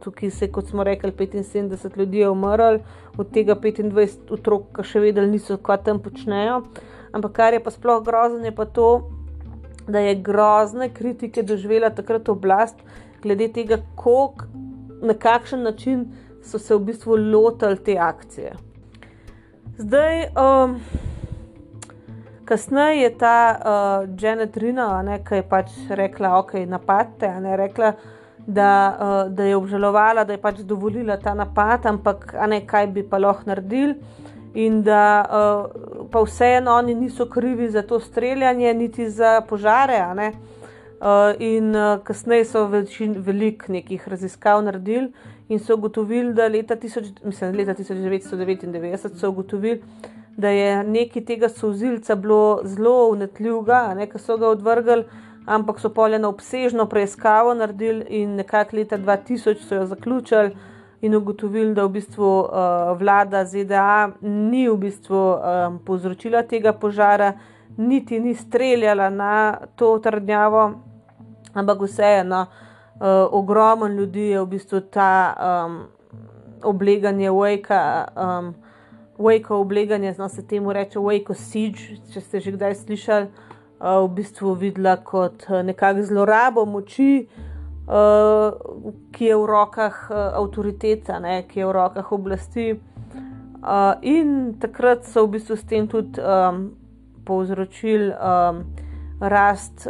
tukaj 0.00 0.30
se, 0.30 0.52
kot 0.52 0.68
smo 0.68 0.84
rekli, 0.84 1.12
75 1.12 1.98
ljudi 1.98 2.18
je 2.18 2.30
umrlo, 2.30 2.78
od 3.18 3.32
tega 3.32 3.54
25 3.54 4.32
otrok, 4.32 4.62
ki 4.76 4.82
še 4.82 5.00
vedno 5.00 5.26
niso, 5.26 5.56
kaj 5.56 5.82
tam 5.84 6.00
počnejo. 6.00 6.62
Ampak 7.12 7.32
kar 7.32 7.52
je 7.52 7.60
pa 7.60 7.70
sploh 7.70 8.02
grozen, 8.04 8.44
je 8.44 8.52
pa 8.54 8.64
to, 8.64 9.10
da 9.88 9.98
je 9.98 10.14
grozne 10.14 10.88
kritike 10.88 11.42
doživela 11.42 11.90
takrat 11.90 12.28
oblast, 12.28 12.80
glede 13.22 13.48
tega, 13.52 13.78
koliko 13.96 14.65
na 15.02 15.14
kakšen 15.14 15.62
način 15.62 16.06
so 16.42 16.58
se 16.58 16.74
v 16.74 16.78
bistvu 16.78 17.16
lotili 17.16 17.76
te 17.76 17.98
akcije. 17.98 18.52
Zdaj, 19.78 20.22
um, 20.24 20.80
kasneje 22.44 23.02
je 23.02 23.18
ta 23.18 23.56
uh, 23.58 24.08
Janet 24.22 24.56
Rina, 24.56 25.18
ki 25.28 25.34
je 25.34 25.48
pač 25.48 25.72
rekla, 25.88 26.38
ok, 26.38 26.54
napadte, 26.66 27.40
ne 27.40 27.56
rekla. 27.56 27.92
Da, 28.46 28.96
uh, 29.00 29.32
da 29.34 29.42
je 29.42 29.56
obžalovala, 29.56 30.24
da 30.24 30.32
je 30.32 30.38
pač 30.38 30.60
dovolila 30.62 31.16
ta 31.18 31.34
napad, 31.34 31.86
ampak 31.86 32.30
ne, 32.48 32.60
kaj 32.66 32.86
bi 32.86 33.02
pa 33.02 33.18
lahko 33.18 33.50
naredili, 33.50 33.96
in 34.54 34.82
da 34.86 35.00
uh, 35.26 36.06
pa 36.12 36.22
vseeno 36.22 36.76
oni 36.78 36.94
niso 36.94 37.26
krivi 37.26 37.66
za 37.70 37.82
to 37.82 37.98
streljanje, 38.00 38.74
niti 38.74 39.10
za 39.10 39.40
požare. 39.48 39.98
Uh, 39.98 40.55
Uh, 40.55 40.55
in 41.38 41.76
uh, 41.76 41.98
kasneje 42.04 42.44
so 42.44 42.66
večin, 42.66 43.16
veliko 43.18 43.72
nekih 43.72 44.08
raziskav 44.08 44.62
naredili 44.64 45.12
in 45.48 45.58
so 45.58 45.74
ugotovili, 45.74 46.32
da 46.34 46.48
leta, 46.48 46.76
tisoč, 46.76 47.04
mislim, 47.24 47.56
leta 47.56 47.74
1999 47.74 49.18
so 49.20 49.28
ugotovili, 49.28 49.82
da 50.36 50.48
je 50.48 50.84
nekaj 50.84 51.24
tega 51.24 51.48
sozilca 51.48 52.14
bilo 52.14 52.60
zelo 52.64 53.08
unetljivega, 53.08 53.96
ki 54.12 54.18
so 54.18 54.36
ga 54.36 54.48
odvrgli, 54.48 55.04
ampak 55.46 55.80
so 55.80 55.88
poljeno 55.88 56.28
obsežno 56.28 56.86
preiskavo 56.86 57.54
naredili 57.54 58.06
in 58.08 58.34
nekako 58.34 58.76
leta 58.76 58.98
2000 58.98 59.68
so 59.68 59.74
jo 59.74 59.86
zaključili 59.86 60.56
in 61.00 61.14
ugotovili, 61.14 61.74
da 61.74 61.84
v 61.84 61.88
bistvu 61.88 62.40
uh, 62.40 62.98
vlada 62.98 63.44
ZDA 63.44 64.10
ni 64.20 64.68
v 64.68 64.76
bistvu 64.76 65.20
um, 65.36 65.78
povzročila 65.84 66.42
tega 66.42 66.72
požara. 66.72 67.34
Niti 67.76 68.20
ni 68.20 68.34
streljala 68.34 69.10
na 69.10 69.56
to 69.76 69.98
trdnjavo, 69.98 70.72
ampak 71.54 71.80
vseeno, 71.82 72.46
uh, 72.46 73.06
ogromno 73.30 73.86
ljudi 73.86 74.20
je 74.20 74.40
v 74.40 74.46
bistvu 74.46 74.80
ta 74.80 75.34
um, 75.36 75.82
obleganje 76.62 77.30
Wake, 77.30 78.04
um, 78.16 78.54
Wake 79.18 79.54
obleganje, 79.54 80.12
znamo 80.12 80.28
se 80.28 80.46
temu 80.46 80.72
reči 80.72 80.98
Wake 80.98 81.34
Siege, 81.34 82.00
če 82.12 82.20
ste 82.20 82.40
že 82.40 82.52
kdaj 82.52 82.74
slišali, 82.74 83.26
uh, 83.26 84.04
v 84.04 84.08
bistvu 84.14 84.54
videla 84.54 84.96
kot 84.96 85.44
uh, 85.48 85.60
nekakšno 85.62 86.02
zlorabo 86.04 86.64
moči. 86.66 87.28
Uh, 87.86 88.56
ki 89.14 89.24
je 89.24 89.36
v 89.36 89.44
rokah 89.46 89.94
uh, 90.10 90.16
avtoriteta, 90.40 91.20
ne, 91.22 91.44
ki 91.46 91.60
je 91.60 91.66
v 91.66 91.72
rokah 91.72 92.08
oblasti. 92.12 92.64
Uh, 93.62 93.94
in 94.02 94.56
takrat 94.58 95.06
so 95.06 95.22
v 95.26 95.36
bistvu 95.38 95.54
s 95.54 95.62
tem 95.62 95.86
tudi 95.86 96.18
um, 96.18 96.74
povzročili 97.26 98.12
um, 98.14 98.62
rast 99.20 99.88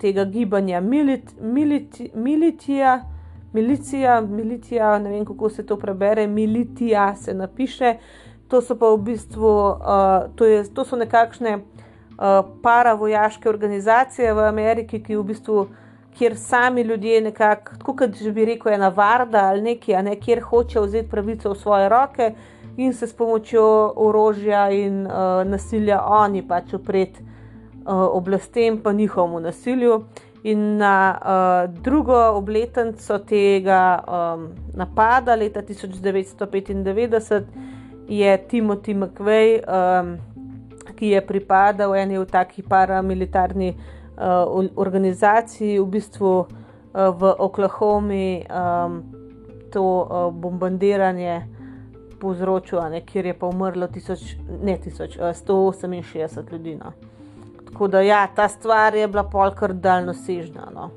tega 0.00 0.24
gibanja 0.24 0.80
milit, 0.80 1.32
militi, 1.40 2.10
militija, 2.14 3.04
milicija, 3.52 4.20
milicija, 4.20 4.98
ne 4.98 5.10
vem 5.10 5.24
kako 5.24 5.50
se 5.50 5.66
to 5.66 5.76
prebere, 5.76 6.26
militija 6.26 7.14
se 7.16 7.34
napiše. 7.34 7.96
To 8.48 8.60
so 8.62 8.76
pa 8.78 8.92
v 8.94 8.98
bistvu, 9.02 9.52
uh, 9.68 10.28
to, 10.36 10.46
je, 10.46 10.62
to 10.74 10.84
so 10.84 10.96
nekakšne 10.96 11.56
uh, 11.56 12.44
paravojaške 12.62 13.48
organizacije 13.48 14.34
v 14.34 14.44
Ameriki, 14.46 15.00
ki 15.02 15.16
v 15.16 15.24
bistvu, 15.32 15.66
kjer 16.18 16.36
sami 16.36 16.82
ljudje 16.82 17.20
nekako, 17.20 17.96
kot 17.96 18.22
bi 18.32 18.44
rekel, 18.44 18.72
ena 18.72 18.88
varda 18.88 19.48
ali 19.50 19.62
nekaj, 19.62 20.02
ne, 20.02 20.14
kjer 20.20 20.40
hoče 20.40 20.80
vzeti 20.80 21.10
pravico 21.10 21.50
v 21.52 21.58
svoje 21.58 21.88
roke 21.88 22.30
in 22.76 22.92
se 22.92 23.06
s 23.06 23.14
pomočjo 23.14 23.92
orožja 23.96 24.70
in 24.70 25.06
uh, 25.06 25.12
nasilja 25.44 26.02
oni 26.04 26.42
pač 26.42 26.74
upred 26.74 27.08
uh, 27.18 27.24
oblastem, 28.12 28.78
pa 28.78 28.92
njihovemu 28.92 29.40
nasilju. 29.40 30.04
In 30.42 30.76
na 30.76 31.18
uh, 31.18 31.82
drugo 31.82 32.16
obletnico 32.36 33.18
tega 33.18 34.02
um, 34.06 34.48
napada, 34.74 35.34
leta 35.34 35.62
1995, 35.62 37.42
je 38.08 38.38
Timothy 38.48 38.94
McVeigh, 38.94 39.64
um, 39.66 40.16
ki 40.96 41.08
je 41.08 41.26
pripadal 41.26 41.94
eni 41.96 42.18
od 42.18 42.30
takih 42.30 42.64
paramilitarnih 42.68 43.74
uh, 43.74 43.82
organizacij, 44.76 45.80
v 45.80 45.86
bistvu 45.86 46.38
uh, 46.38 46.46
v 46.94 47.34
Oklahomi 47.38 48.44
um, 48.46 49.02
to 49.72 49.82
uh, 49.82 50.30
bombardiranje 50.34 51.55
povzročil, 52.20 52.80
ne, 52.90 53.00
kjer 53.06 53.26
je 53.26 53.38
pa 53.38 53.46
umrlo 53.46 53.88
tisoč, 53.88 54.36
ne, 54.62 54.76
tisoč, 54.82 55.18
168 55.18 56.52
ljudi. 56.52 56.76
No. 56.76 56.92
Tako 57.66 57.88
da 57.88 58.00
ja, 58.00 58.26
ta 58.34 58.48
stvar 58.48 58.94
je 58.94 59.08
bila 59.08 59.24
polkar 59.30 59.72
daljnosežna. 59.72 60.70
No. 60.74 60.90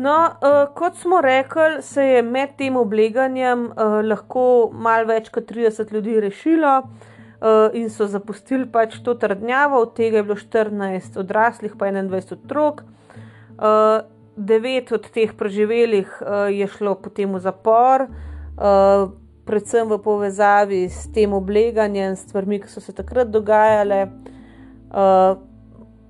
No, 0.00 0.14
uh, 0.40 0.74
kot 0.74 0.96
smo 0.96 1.20
rekli, 1.20 1.82
se 1.82 2.04
je 2.04 2.22
med 2.22 2.54
tem 2.56 2.76
obleganjem 2.76 3.66
uh, 3.68 3.98
lahko 4.00 4.70
malo 4.72 5.10
več 5.10 5.28
kot 5.28 5.50
30 5.50 5.92
ljudi 5.92 6.14
rešilo 6.24 6.70
uh, 6.80 7.74
in 7.76 7.90
so 7.92 8.06
zapustili 8.08 8.64
pač 8.72 8.96
to 9.04 9.12
trdnjavo, 9.20 9.82
od 9.84 9.92
tega 9.98 10.22
je 10.22 10.24
bilo 10.30 10.38
14 10.40 11.20
odraslih, 11.20 11.74
pa 11.76 11.90
21 11.92 12.32
otrok. 12.38 12.80
Uh, 13.60 14.00
devet 14.36 14.92
od 14.92 15.04
teh 15.12 15.32
preživelih 15.36 16.08
uh, 16.22 16.48
je 16.48 16.64
šlo 16.64 16.94
potem 16.96 17.28
v 17.28 17.40
zapor, 17.44 18.06
uh, 18.08 19.12
predvsem 19.44 19.84
v 19.84 19.98
povezavi 20.00 20.88
s 20.88 21.12
tem 21.12 21.28
obleganjem, 21.36 22.16
s 22.16 22.24
stvarmi, 22.24 22.62
ki 22.64 22.72
so 22.72 22.80
se 22.80 22.96
takrat 22.96 23.28
dogajale, 23.28 24.08
uh, 24.96 25.36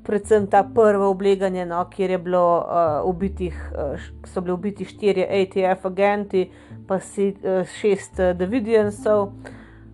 predvsem 0.07 0.47
ta 0.47 0.63
prvo 0.63 1.11
obleganje, 1.11 1.67
no, 1.67 1.83
kjer 1.91 2.21
bilo, 2.23 2.63
uh, 2.63 3.03
ubitih, 3.11 3.59
uh, 3.75 3.99
so 4.31 4.47
bili 4.47 4.55
ubiti 4.55 4.87
štirje 4.87 5.27
ATF 5.27 5.91
agenti, 5.91 6.47
pa 6.87 7.03
si 7.03 7.33
uh, 7.35 7.67
šest 7.67 8.23
uh, 8.23 8.31
Davidijansov. 8.39 9.35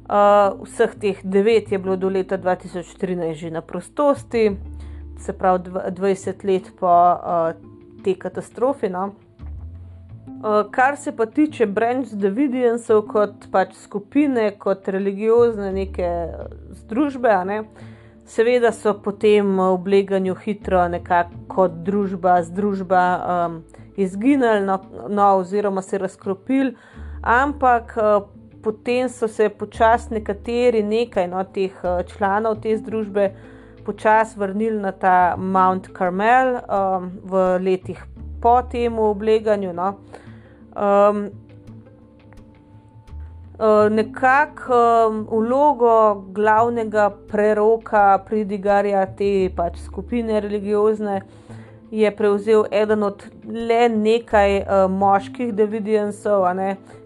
Uh, 0.07 0.61
vseh 0.61 0.92
teh 1.00 1.24
devet 1.24 1.72
je 1.72 1.80
bilo 1.80 1.96
do 1.96 2.12
leta 2.12 2.36
2013 2.36 3.32
že 3.34 3.48
na 3.50 3.59
prostosti 3.59 4.52
se 5.18 5.32
pravi 5.32 5.70
20 5.70 6.44
let 6.44 6.70
po 6.80 6.86
uh, 6.86 7.54
tej 8.04 8.14
katastrofi. 8.14 8.88
No. 8.88 9.14
Uh, 10.26 10.70
kar 10.70 10.96
se 10.96 11.16
pa 11.16 11.26
tiče 11.26 11.66
Branch 11.66 12.08
Davidijansov 12.12 13.02
kot 13.08 13.46
pač 13.50 13.74
skupine, 13.80 14.50
kot 14.58 14.88
religiozne 14.88 15.72
neke 15.72 16.10
združbe, 16.82 17.32
ne, 17.48 17.62
seveda 18.26 18.72
so 18.72 18.92
po 19.02 19.12
tem 19.12 19.58
obleganju 19.58 20.34
hitro 20.34 20.82
nekako 20.88 21.40
kot 21.48 21.80
družba, 21.86 22.40
združba 22.42 23.02
um, 23.16 23.60
izginili, 23.96 24.60
no, 24.66 24.80
no, 25.08 25.30
oziroma 25.38 25.82
se 25.82 25.98
razkropili, 25.98 26.74
ampak 27.22 27.96
uh, 27.96 28.28
potem 28.62 29.08
so 29.08 29.28
se 29.28 29.48
počasi 29.48 30.18
nekateri, 30.18 30.82
nekaj 30.82 31.30
no, 31.32 31.44
teh 31.44 31.72
uh, 31.82 32.02
članov 32.12 32.60
te 32.60 32.76
združbe, 32.76 33.30
počasi 33.87 34.39
vrnili 34.39 34.80
na 34.82 34.93
ta 34.93 35.37
Mount 35.39 35.89
Carmel 35.99 36.59
um, 36.59 37.11
v 37.22 37.59
letih 37.62 38.03
po 38.43 38.62
tem 38.62 38.99
obleganju. 38.99 39.72
No. 39.72 39.95
Um, 40.76 41.30
uh, 43.59 43.87
Nekako 43.91 44.82
um, 45.09 45.26
vlogo 45.30 46.26
glavnega 46.34 47.11
preroka, 47.30 48.18
pridigarja 48.26 49.07
te 49.07 49.49
pač 49.57 49.78
skupine 49.87 50.41
religiozne, 50.41 51.22
je 51.91 52.11
prevzel 52.11 52.66
eden 52.74 53.07
od 53.07 53.22
le 53.47 53.89
nekaj 53.89 54.59
uh, 54.61 54.91
moških 54.91 55.55
Davidijansov, 55.55 56.45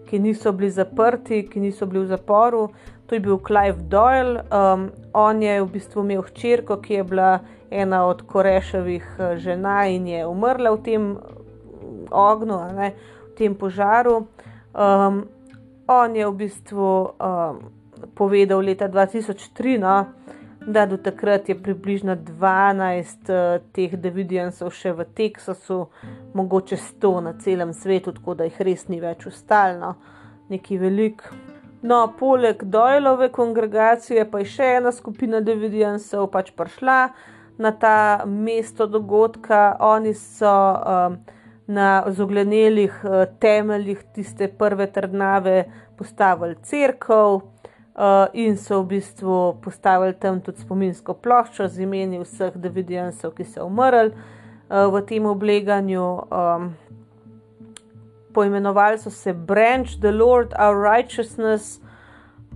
ki 0.09 0.19
niso 0.19 0.51
bili 0.51 0.71
zaprti, 0.71 1.45
ki 1.47 1.59
niso 1.59 1.85
bili 1.85 2.03
v 2.03 2.17
zaporu 2.17 2.65
to 3.11 3.15
je 3.15 3.19
bil 3.19 3.39
Clive 3.47 3.77
Doyle. 3.77 4.43
Um, 4.47 4.91
on 5.13 5.43
je 5.43 5.61
v 5.61 5.67
bistvu 5.67 5.99
imel 5.99 6.21
hčerko, 6.23 6.77
ki 6.79 6.93
je 6.93 7.03
bila 7.03 7.39
ena 7.67 8.05
od 8.07 8.21
Koreševih 8.23 9.03
uh, 9.19 9.33
žena 9.35 9.83
in 9.91 10.07
je 10.07 10.21
umrla 10.27 10.71
v 10.71 10.79
tem 10.85 11.09
ognju, 12.07 12.61
ne, 12.71 12.93
v 13.27 13.35
tem 13.35 13.55
požaru. 13.55 14.15
Um, 14.71 15.27
on 15.91 16.15
je 16.15 16.23
v 16.23 16.37
bistvu 16.39 16.87
um, 17.19 17.59
povedal 18.15 18.63
leta 18.63 18.87
2003, 18.87 19.75
no, 19.83 20.07
da 20.63 20.87
do 20.87 20.95
takrat 20.95 21.51
je 21.51 21.59
približno 21.59 22.15
12 22.15 23.27
uh, 23.27 23.59
teh 23.75 23.91
Davidijansov 23.91 24.71
še 24.71 24.95
v 24.95 25.11
Teksasu, 25.11 25.83
mogoče 26.31 26.79
100 26.79 27.17
na 27.27 27.35
celem 27.43 27.75
svetu, 27.75 28.15
tako 28.15 28.39
da 28.39 28.47
jih 28.47 28.63
res 28.63 28.87
ni 28.87 29.03
več 29.03 29.27
ustalno, 29.27 29.97
neki 30.47 30.79
velik. 30.79 31.27
No, 31.81 32.13
poleg 32.19 32.63
Dojlove 32.63 33.31
kongregacije 33.33 34.25
pa 34.31 34.39
je 34.39 34.49
še 34.53 34.65
ena 34.77 34.91
skupina 34.93 35.39
Davidijansov 35.41 36.27
pač 36.29 36.51
prišla 36.53 36.97
na 37.57 37.71
ta 37.73 38.21
mesto 38.25 38.85
dogodka. 38.85 39.77
Oni 39.81 40.13
so 40.13 40.51
um, 40.51 41.17
na 41.65 42.03
zoglenelih 42.07 42.99
uh, 43.03 43.23
temeljih 43.41 44.03
tiste 44.13 44.47
prve 44.47 44.91
trdnave 44.93 45.63
postavili 45.97 46.55
crkv 46.61 47.41
uh, 47.41 47.41
in 48.33 48.57
so 48.61 48.83
v 48.83 48.87
bistvu 48.93 49.39
postavili 49.63 50.13
tam 50.13 50.37
tudi 50.45 50.61
spominsko 50.61 51.17
ploščo 51.17 51.65
z 51.67 51.81
imeni 51.87 52.21
vseh 52.21 52.61
Davidijansov, 52.61 53.33
ki 53.33 53.49
so 53.49 53.65
umrli 53.65 54.13
uh, 54.13 54.85
v 54.93 55.01
tem 55.09 55.25
obleganju. 55.25 56.07
Um, 56.29 56.73
poimenovali 58.33 58.97
so 58.97 59.09
se 59.09 59.33
Branch, 59.33 59.99
the 59.99 60.11
Lord, 60.11 60.53
our 60.59 60.75
righteousness, 60.75 61.79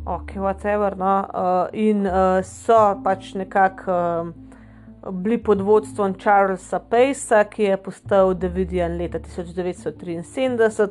ok, 0.06 0.36
whatever. 0.36 0.96
No, 0.96 1.28
uh, 1.34 1.68
in 1.74 2.08
uh, 2.08 2.44
so 2.44 2.96
pač 3.04 3.34
nekako 3.34 3.92
uh, 3.92 4.46
bili 5.12 5.38
pod 5.38 5.62
vodstvom 5.62 6.14
Charlesa 6.14 6.80
Pacea, 6.80 7.44
ki 7.44 7.64
je 7.64 7.78
postal 7.78 8.34
Davidijan 8.34 8.98
leta 8.98 9.20
1973. 9.20 10.90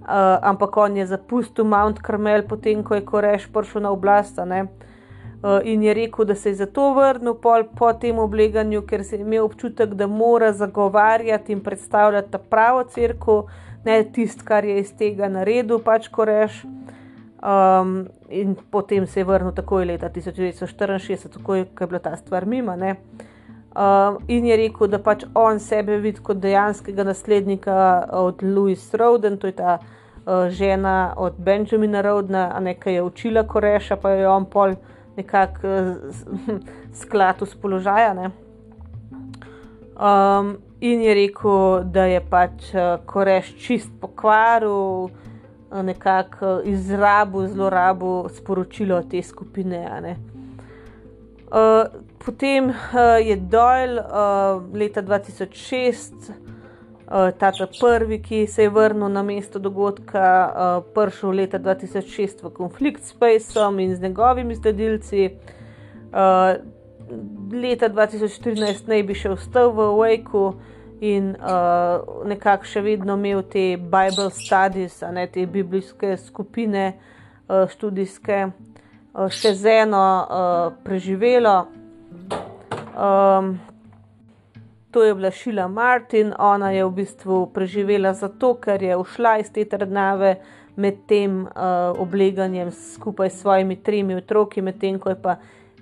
Uh, 0.00 0.06
ampak 0.42 0.76
on 0.76 0.96
je 0.96 1.06
zapustil 1.06 1.64
Mount 1.64 1.98
Carmel, 2.06 2.42
potem 2.48 2.82
ko 2.82 2.94
je 2.94 3.04
Koreš 3.04 3.50
prišel 3.52 3.82
na 3.82 3.90
oblast. 3.90 4.38
Uh, 4.38 5.60
in 5.64 5.82
je 5.82 5.94
rekel, 5.94 6.24
da 6.24 6.34
se 6.34 6.48
je 6.48 6.54
zato 6.54 6.94
vrnil 6.94 7.34
po 7.76 7.92
tem 7.92 8.18
obleganju, 8.18 8.82
ker 8.82 9.04
se 9.04 9.16
je 9.16 9.20
imel 9.20 9.44
občutek, 9.44 9.94
da 9.94 10.06
mora 10.06 10.52
zagovarjati 10.52 11.52
in 11.52 11.60
predstavljati 11.60 12.38
pravo 12.50 12.84
crkvo, 12.84 13.46
ne 13.84 14.04
tisto, 14.12 14.44
kar 14.44 14.64
je 14.64 14.80
iz 14.80 14.92
tega 14.96 15.28
naredil, 15.28 15.78
pač 15.84 16.08
ko 16.08 16.24
reš. 16.28 16.62
Um, 17.40 18.08
in 18.28 18.54
potem 18.70 19.06
se 19.06 19.20
je 19.20 19.24
vrnil 19.24 19.52
takoj 19.56 19.86
leta 19.88 20.10
1964, 20.12 21.30
tako 21.32 21.54
je, 21.54 21.66
je 21.80 21.86
bila 21.86 21.98
ta 21.98 22.16
stvar 22.16 22.46
mima. 22.46 22.76
Um, 22.76 24.18
in 24.28 24.44
je 24.46 24.56
rekel, 24.56 24.90
da 24.92 24.98
pač 24.98 25.24
on 25.34 25.60
sebe 25.60 25.96
vidi 25.96 26.20
kot 26.20 26.36
dejanskega 26.36 27.04
naslednika 27.04 28.08
od 28.12 28.42
Louis 28.42 28.94
Roden, 28.94 29.38
to 29.38 29.46
je 29.46 29.56
ta 29.56 29.78
uh, 29.78 30.50
žena 30.50 31.14
od 31.16 31.38
Benjamina 31.38 32.02
Rodna, 32.02 32.50
a 32.54 32.60
nekaj 32.60 32.94
je 32.94 33.02
učila 33.02 33.46
Koreša, 33.48 33.96
pa 33.96 34.10
je 34.10 34.28
on 34.28 34.44
pol 34.44 34.74
nekako 35.16 35.66
uh, 35.66 35.96
skladu 37.00 37.46
s 37.46 37.54
položaja. 37.54 38.30
Um, 39.96 40.58
in 40.80 41.02
je 41.02 41.14
rekel, 41.14 41.84
da 41.84 42.04
je 42.04 42.20
pač 42.20 42.74
uh, 42.74 42.96
Koreš 43.06 43.54
čist 43.60 43.90
pokvaril, 44.00 45.08
uh, 45.08 45.82
nekako 45.82 46.60
izrabil, 46.64 47.48
zlorabil 47.48 48.28
sporočilo 48.34 49.02
te 49.02 49.22
skupine. 49.22 50.16
Uh, 51.50 51.84
potem 52.24 52.70
uh, 52.70 53.18
je 53.20 53.36
Doyle 53.36 54.00
uh, 54.00 54.62
leta 54.74 55.02
2006 55.02 56.32
uh, 57.10 57.30
ta 57.38 57.52
prvi, 57.80 58.22
ki 58.22 58.46
se 58.46 58.62
je 58.62 58.70
vrnil 58.70 59.08
na 59.08 59.22
mesto 59.22 59.58
dogodka, 59.58 60.26
uh, 60.48 60.84
prišel 60.94 61.30
leta 61.30 61.58
2006 61.58 62.44
v 62.44 62.52
konflikt 62.54 63.04
s 63.04 63.12
Pejsom 63.12 63.78
in 63.80 63.96
z 63.96 64.00
njegovimi 64.00 64.56
sledilci. 64.56 65.30
Uh, 66.10 66.56
leta 67.52 67.88
2014 67.88 68.88
naj 68.88 69.02
bi 69.02 69.14
še 69.14 69.32
ostal 69.34 69.72
v 69.74 69.86
Wakeu 69.98 70.52
in 71.00 71.32
uh, 71.36 72.26
nekako 72.28 72.68
še 72.68 72.82
vedno 72.84 73.16
imel 73.16 73.42
te 73.48 73.76
Bible 73.76 74.28
studies, 74.34 75.00
ne 75.12 75.24
te 75.32 75.46
biblijske 75.46 76.16
skupine, 76.20 76.92
uh, 77.48 77.64
študijske, 77.72 78.40
uh, 78.50 79.28
še 79.32 79.54
z 79.56 79.80
eno 79.86 80.04
uh, 80.20 80.76
preživelo. 80.84 81.56
Um, 83.00 83.56
to 84.90 85.04
je 85.06 85.14
bila 85.14 85.30
Šila 85.30 85.68
Martin, 85.68 86.34
ona 86.38 86.70
je 86.70 86.84
v 86.84 86.90
bistvu 86.90 87.46
preživela 87.54 88.12
zato, 88.14 88.54
ker 88.60 88.82
je 88.82 88.96
ušla 88.96 89.38
iz 89.38 89.52
te 89.54 89.64
trdnave 89.64 90.36
med 90.76 91.06
tem 91.06 91.46
uh, 91.46 91.94
obleganjem 91.98 92.70
skupaj 92.70 93.30
s 93.30 93.40
svojimi 93.40 93.76
tremi 93.82 94.18
otroki, 94.18 94.62
medtem 94.62 94.98
ko 94.98 95.14
je 95.14 95.18
pa 95.22 95.36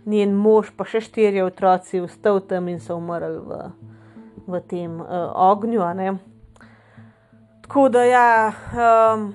njen 0.08 0.32
mož, 0.34 0.72
pa 0.76 0.86
še 0.88 1.02
štirje 1.04 1.44
otroci, 1.44 2.00
vstal 2.04 2.40
tam 2.48 2.68
in 2.72 2.80
so 2.80 2.96
umrli 2.96 3.42
v, 3.44 3.60
v 4.48 4.62
tem 4.70 5.00
uh, 5.00 5.28
ognju. 5.34 5.84
Tako 7.66 7.88
da 7.92 8.06
ja. 8.08 8.32
Um, 8.72 9.28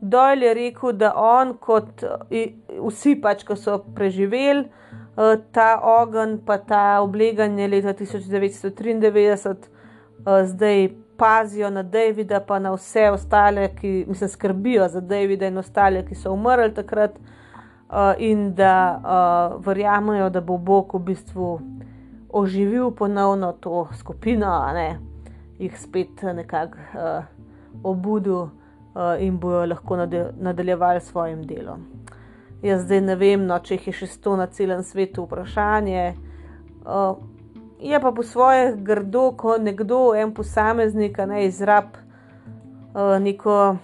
Doyle 0.00 0.46
je 0.46 0.54
rekel, 0.54 0.92
da 0.92 1.12
on, 1.16 1.56
kot 1.58 2.04
vsi, 2.30 3.16
pač, 3.20 3.42
ki 3.48 3.56
so 3.58 3.78
preživeli 3.96 4.66
uh, 4.66 5.34
ta 5.52 5.80
ogenj, 5.82 6.38
pa 6.46 6.60
ta 6.62 6.82
obleganje 7.02 7.66
leta 7.68 7.94
1993, 7.96 9.66
uh, 10.22 10.44
zdaj 10.46 10.88
pazijo 11.16 11.70
na 11.70 11.82
Davida, 11.82 12.40
pa 12.40 12.58
na 12.58 12.74
vse 12.76 13.10
ostale, 13.10 13.70
ki 13.80 14.06
se 14.14 14.28
skrbijo 14.28 14.88
za 14.88 15.00
Davida 15.00 15.48
in 15.48 15.58
ostale, 15.58 16.04
ki 16.06 16.14
so 16.14 16.32
umrli 16.36 16.74
takrat. 16.74 17.16
Uh, 17.86 18.14
in 18.18 18.54
da 18.54 18.98
uh, 18.98 19.66
verjamejo, 19.66 20.30
da 20.30 20.40
bo 20.40 20.56
Bog 20.58 20.94
v 20.94 20.98
bistvu 20.98 21.60
oživil 22.28 22.90
ponovno 22.90 23.52
to 23.52 23.88
skupino, 23.94 24.72
ne, 24.74 24.98
jih 25.58 25.78
spet 25.78 26.22
nekako 26.22 26.78
uh, 26.78 27.24
obudil 27.82 28.40
uh, 28.42 28.50
in 29.22 29.38
bojo 29.38 29.66
lahko 29.66 29.96
nadaljevali 30.36 31.00
s 31.00 31.12
svojim 31.12 31.46
delom. 31.46 31.86
Jaz 32.62 32.82
zdaj 32.84 33.00
ne 33.00 33.14
vem, 33.14 33.46
no, 33.46 33.58
če 33.58 33.76
jih 33.78 33.86
je 33.86 33.94
še 34.00 34.10
sto 34.16 34.34
na 34.36 34.48
celem 34.50 34.82
svetu 34.82 35.28
vprašanje. 35.28 36.14
Uh, 36.82 37.14
je 37.78 38.00
pa 38.00 38.12
po 38.12 38.22
svoje 38.22 38.72
grdo, 38.82 39.30
ko 39.38 39.58
nekdo, 39.62 40.14
en 40.18 40.34
posameznik, 40.34 41.18
ne 41.28 41.44
izrab 41.46 41.94
uh, 41.94 43.14
neko 43.22 43.76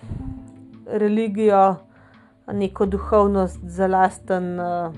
religijo 0.90 1.76
neko 2.46 2.86
duhovnost 2.86 3.60
za 3.62 3.86
lasten, 3.86 4.60
uh, 4.60 4.94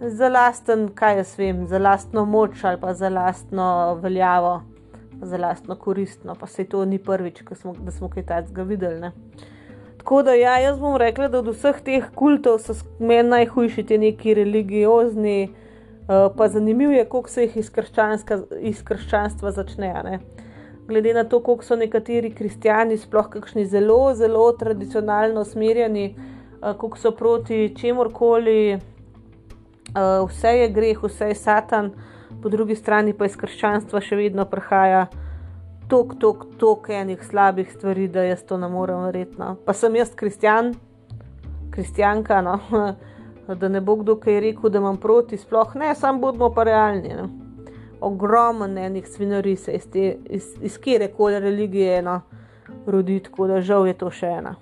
za 0.00 0.28
lasten, 0.28 0.88
kaj 0.94 1.16
jaz 1.16 1.38
vem, 1.38 1.66
za 1.66 1.78
lastno 1.78 2.24
moč 2.24 2.64
ali 2.64 2.80
pa 2.80 2.94
za 2.94 3.08
lastno 3.08 3.94
veljavo, 4.02 4.62
za 5.22 5.36
lastno 5.36 5.76
koristno. 5.76 6.34
Pa 6.34 6.46
se 6.46 6.64
to 6.64 6.84
ni 6.84 6.98
prvič, 6.98 7.42
smo, 7.54 7.74
da 7.74 7.90
smo 7.90 8.08
kaj 8.08 8.26
takega 8.26 8.62
videli. 8.62 9.00
Ne? 9.00 9.12
Tako 9.98 10.22
da 10.22 10.34
ja, 10.34 10.58
jaz 10.58 10.78
bom 10.78 10.96
rekla, 10.96 11.28
da 11.28 11.38
od 11.38 11.48
vseh 11.52 11.80
teh 11.84 12.04
kultov 12.14 12.58
so 12.58 12.74
meni 12.98 13.28
najhujši 13.28 13.82
ti 13.86 13.98
neki 13.98 14.34
religiozni, 14.34 15.50
uh, 15.50 16.32
pa 16.36 16.48
zanimivo 16.48 16.92
je, 16.92 17.04
koliko 17.04 17.28
se 17.28 17.42
jih 17.42 17.56
iz, 17.56 17.70
iz 18.60 18.82
krščanstva 18.84 19.50
začne. 19.50 19.92
Ne? 20.04 20.18
Glede 20.90 21.14
na 21.14 21.24
to, 21.24 21.40
koliko 21.40 21.64
so 21.64 21.76
nekateri 21.78 22.32
kristijani, 22.34 22.98
sploh 22.98 23.28
kakšni 23.30 23.64
zelo, 23.66 24.14
zelo 24.14 24.50
tradicionalno 24.58 25.44
usmerjeni, 25.46 26.14
uh, 26.16 26.74
koliko 26.76 26.98
so 26.98 27.12
proti 27.16 27.72
čemorkoli, 27.78 28.74
uh, 28.74 30.28
vse 30.28 30.56
je 30.58 30.68
greh, 30.74 31.02
vse 31.02 31.30
je 31.30 31.38
satan, 31.38 31.92
po 32.42 32.48
drugi 32.48 32.74
strani 32.74 33.14
pa 33.14 33.28
iz 33.28 33.36
krščanstva 33.36 34.00
še 34.02 34.18
vedno 34.18 34.46
prihaja 34.50 35.06
tok, 35.90 36.16
tok, 36.22 36.46
tok 36.58 36.88
enih 36.94 37.22
slabih 37.26 37.70
stvari, 37.72 38.08
da 38.08 38.24
jaz 38.26 38.42
to 38.46 38.58
ne 38.58 38.68
morem 38.70 39.04
verjeti. 39.06 39.38
No. 39.38 39.54
Pa 39.66 39.74
sem 39.74 39.94
jaz 39.98 40.10
kristijan, 40.16 40.74
kristijanka, 41.70 42.40
no. 42.42 42.58
da 43.60 43.68
ne 43.68 43.80
bo 43.82 43.96
kdo 44.02 44.18
kaj 44.22 44.40
rekel, 44.40 44.70
da 44.70 44.82
imam 44.82 44.98
proti, 45.02 45.38
sploh 45.38 45.74
ne, 45.78 45.94
samo 45.94 46.26
bodimo 46.26 46.50
pa 46.54 46.66
realni. 46.66 47.14
No 47.18 47.28
ogromno 48.00 48.80
enih 48.80 49.08
svinari 49.08 49.56
se 49.56 49.72
iz, 49.72 49.90
te, 49.90 50.16
iz, 50.26 50.54
iz 50.62 50.78
kere 50.78 51.08
koli 51.08 51.40
religije 51.40 52.02
no, 52.02 52.20
rodi, 52.86 53.20
tako 53.20 53.46
da 53.46 53.60
žal 53.60 53.86
je 53.86 53.94
to 53.94 54.10
še 54.10 54.26
ena. 54.26 54.56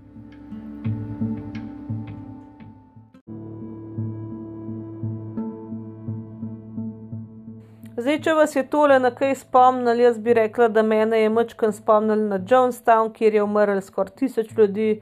Zdaj, 7.98 8.20
če 8.22 8.32
vas 8.38 8.52
je 8.54 8.62
tole 8.70 8.94
na 9.02 9.10
kaj 9.10 9.34
spomnil, 9.40 9.98
jaz 10.04 10.20
bi 10.22 10.34
rekla, 10.36 10.68
da 10.70 10.84
me 10.86 11.00
je 11.02 11.30
močkar 11.34 11.72
spomnil 11.74 12.28
na 12.30 12.38
Jonestown, 12.38 13.10
kjer 13.12 13.34
je 13.34 13.42
umrl 13.42 13.80
skoraj 13.82 14.14
tisoč 14.20 14.52
ljudi, 14.56 15.00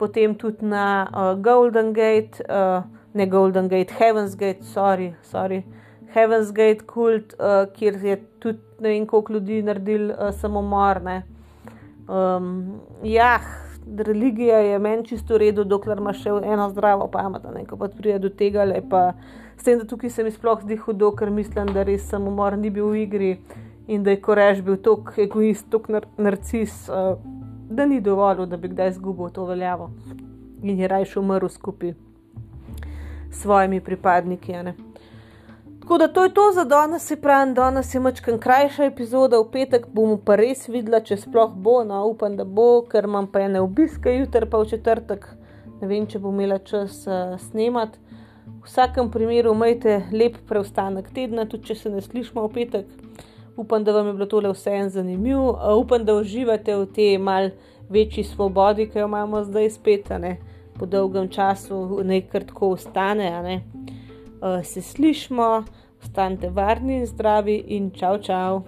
potem 0.00 0.34
tudi 0.34 0.64
na 0.64 0.86
uh, 1.10 1.34
Golden 1.44 1.92
Gate, 1.92 2.46
uh, 2.48 2.88
ne 3.12 3.26
Golden 3.26 3.68
Gate, 3.68 3.92
Heaven's 3.98 4.34
Gate, 4.34 4.64
sorry, 4.64 5.12
sorry. 5.22 5.60
Heaven's 6.14 6.52
Gate 6.52 6.86
kult, 6.86 7.34
uh, 7.38 7.66
kjer 7.74 7.98
je 8.04 8.16
tudi 8.40 8.58
ne 8.80 8.88
vem, 8.88 9.06
koliko 9.06 9.32
ljudi 9.32 9.62
naredil 9.62 10.10
uh, 10.10 10.30
samomor. 10.40 11.00
Um, 12.08 12.80
ja, 13.02 13.40
religija 13.98 14.58
je 14.58 14.78
meni 14.78 15.06
čisto 15.06 15.34
v 15.34 15.38
redu, 15.38 15.64
dokler 15.64 15.98
imaš 15.98 16.22
še 16.22 16.36
eno 16.44 16.68
zdravo 16.70 17.08
pamet, 17.12 17.44
ne 17.54 17.64
ko 17.66 17.76
pa 17.76 17.88
pride 17.88 18.18
do 18.18 18.30
tega. 18.30 18.66
Pa, 18.90 19.12
s 19.58 19.64
tem, 19.64 19.78
da 19.78 19.86
tukaj 19.88 20.10
se 20.10 20.24
mi 20.24 20.32
sploh 20.32 20.62
zdi 20.62 20.78
hudo, 20.80 21.10
ker 21.16 21.30
mislim, 21.30 21.72
da 21.74 21.84
res 21.84 22.08
samomor 22.08 22.56
ni 22.56 22.70
bil 22.70 22.88
v 22.92 23.02
igri 23.04 23.32
in 23.88 24.04
da 24.04 24.12
je 24.12 24.22
korež 24.22 24.62
bil 24.64 24.76
tako 24.84 25.16
egoist, 25.20 25.68
tako 25.72 25.96
nar 25.96 26.08
narcis, 26.16 26.86
uh, 26.88 27.16
da 27.68 27.86
ni 27.86 28.00
dovolj, 28.00 28.46
da 28.48 28.56
bi 28.56 28.72
kdaj 28.72 28.94
izgubil 28.96 29.28
to 29.32 29.44
veljavo 29.48 29.90
in 30.62 30.78
je 30.78 30.88
rajš 30.88 31.16
umrl 31.16 31.48
skupaj 31.48 31.92
s 33.30 33.42
svojimi 33.42 33.80
pripadniki. 33.80 34.52
Tako 35.88 35.98
da 35.98 36.08
to 36.08 36.22
je 36.22 36.34
to 36.34 36.52
za 36.54 36.64
danes, 36.64 37.06
se 37.06 37.16
pravi, 37.16 37.54
danes 37.54 37.94
je 37.94 38.00
mačkan 38.00 38.38
krajša 38.38 38.84
epizoda, 38.84 39.38
v 39.38 39.46
petek 39.52 39.86
bomo 39.92 40.18
pa 40.20 40.34
res 40.36 40.66
videla, 40.68 40.98
če 41.00 41.16
sploh 41.16 41.54
bo, 41.56 41.78
no 41.84 42.02
upam, 42.10 42.34
da 42.36 42.44
bo, 42.44 42.82
ker 42.84 43.08
imam 43.08 43.24
pa 43.32 43.40
ene 43.46 43.62
obiske, 43.64 44.12
jutr 44.12 44.44
pa 44.52 44.60
v 44.60 44.66
četrtek, 44.68 45.24
ne 45.80 45.88
vem, 45.88 46.04
če 46.04 46.20
bom 46.20 46.36
imela 46.36 46.58
čas 46.60 46.98
uh, 47.08 47.38
snemati. 47.40 47.96
V 48.44 48.66
vsakem 48.66 49.08
primeru 49.08 49.54
imejte 49.56 50.02
lep 50.12 50.36
preostanek 50.50 51.08
tedna, 51.16 51.48
tudi 51.48 51.70
če 51.70 51.80
se 51.80 51.92
ne 51.94 52.04
slišmo 52.04 52.44
v 52.44 52.52
petek. 52.58 52.90
Upam, 53.56 53.80
da 53.80 53.96
vam 53.96 54.12
je 54.12 54.18
bilo 54.18 54.28
tole 54.28 54.52
vse 54.52 54.74
en 54.82 54.92
zanimiv, 54.92 55.40
uh, 55.40 55.70
upam, 55.80 56.04
da 56.04 56.18
uživate 56.20 56.76
v 56.82 56.90
tej 56.98 57.16
mal 57.16 57.48
večji 57.88 58.26
svobodi, 58.28 58.90
ki 58.92 59.00
jo 59.00 59.08
imamo 59.08 59.40
zdaj 59.48 59.72
spet, 59.80 60.12
ne 60.20 60.36
po 60.76 60.84
dolgem 60.84 61.32
času, 61.32 62.02
nekaj 62.04 62.50
tako 62.52 62.74
ostane, 62.76 63.32
ne. 63.48 63.62
Eh, 64.42 64.64
se 64.64 64.82
slišmo, 64.82 65.64
ostanite 66.02 66.50
varni 66.50 66.96
in 66.96 67.06
zdravi 67.06 67.56
in 67.66 67.90
čau, 67.90 68.18
čau. 68.22 68.62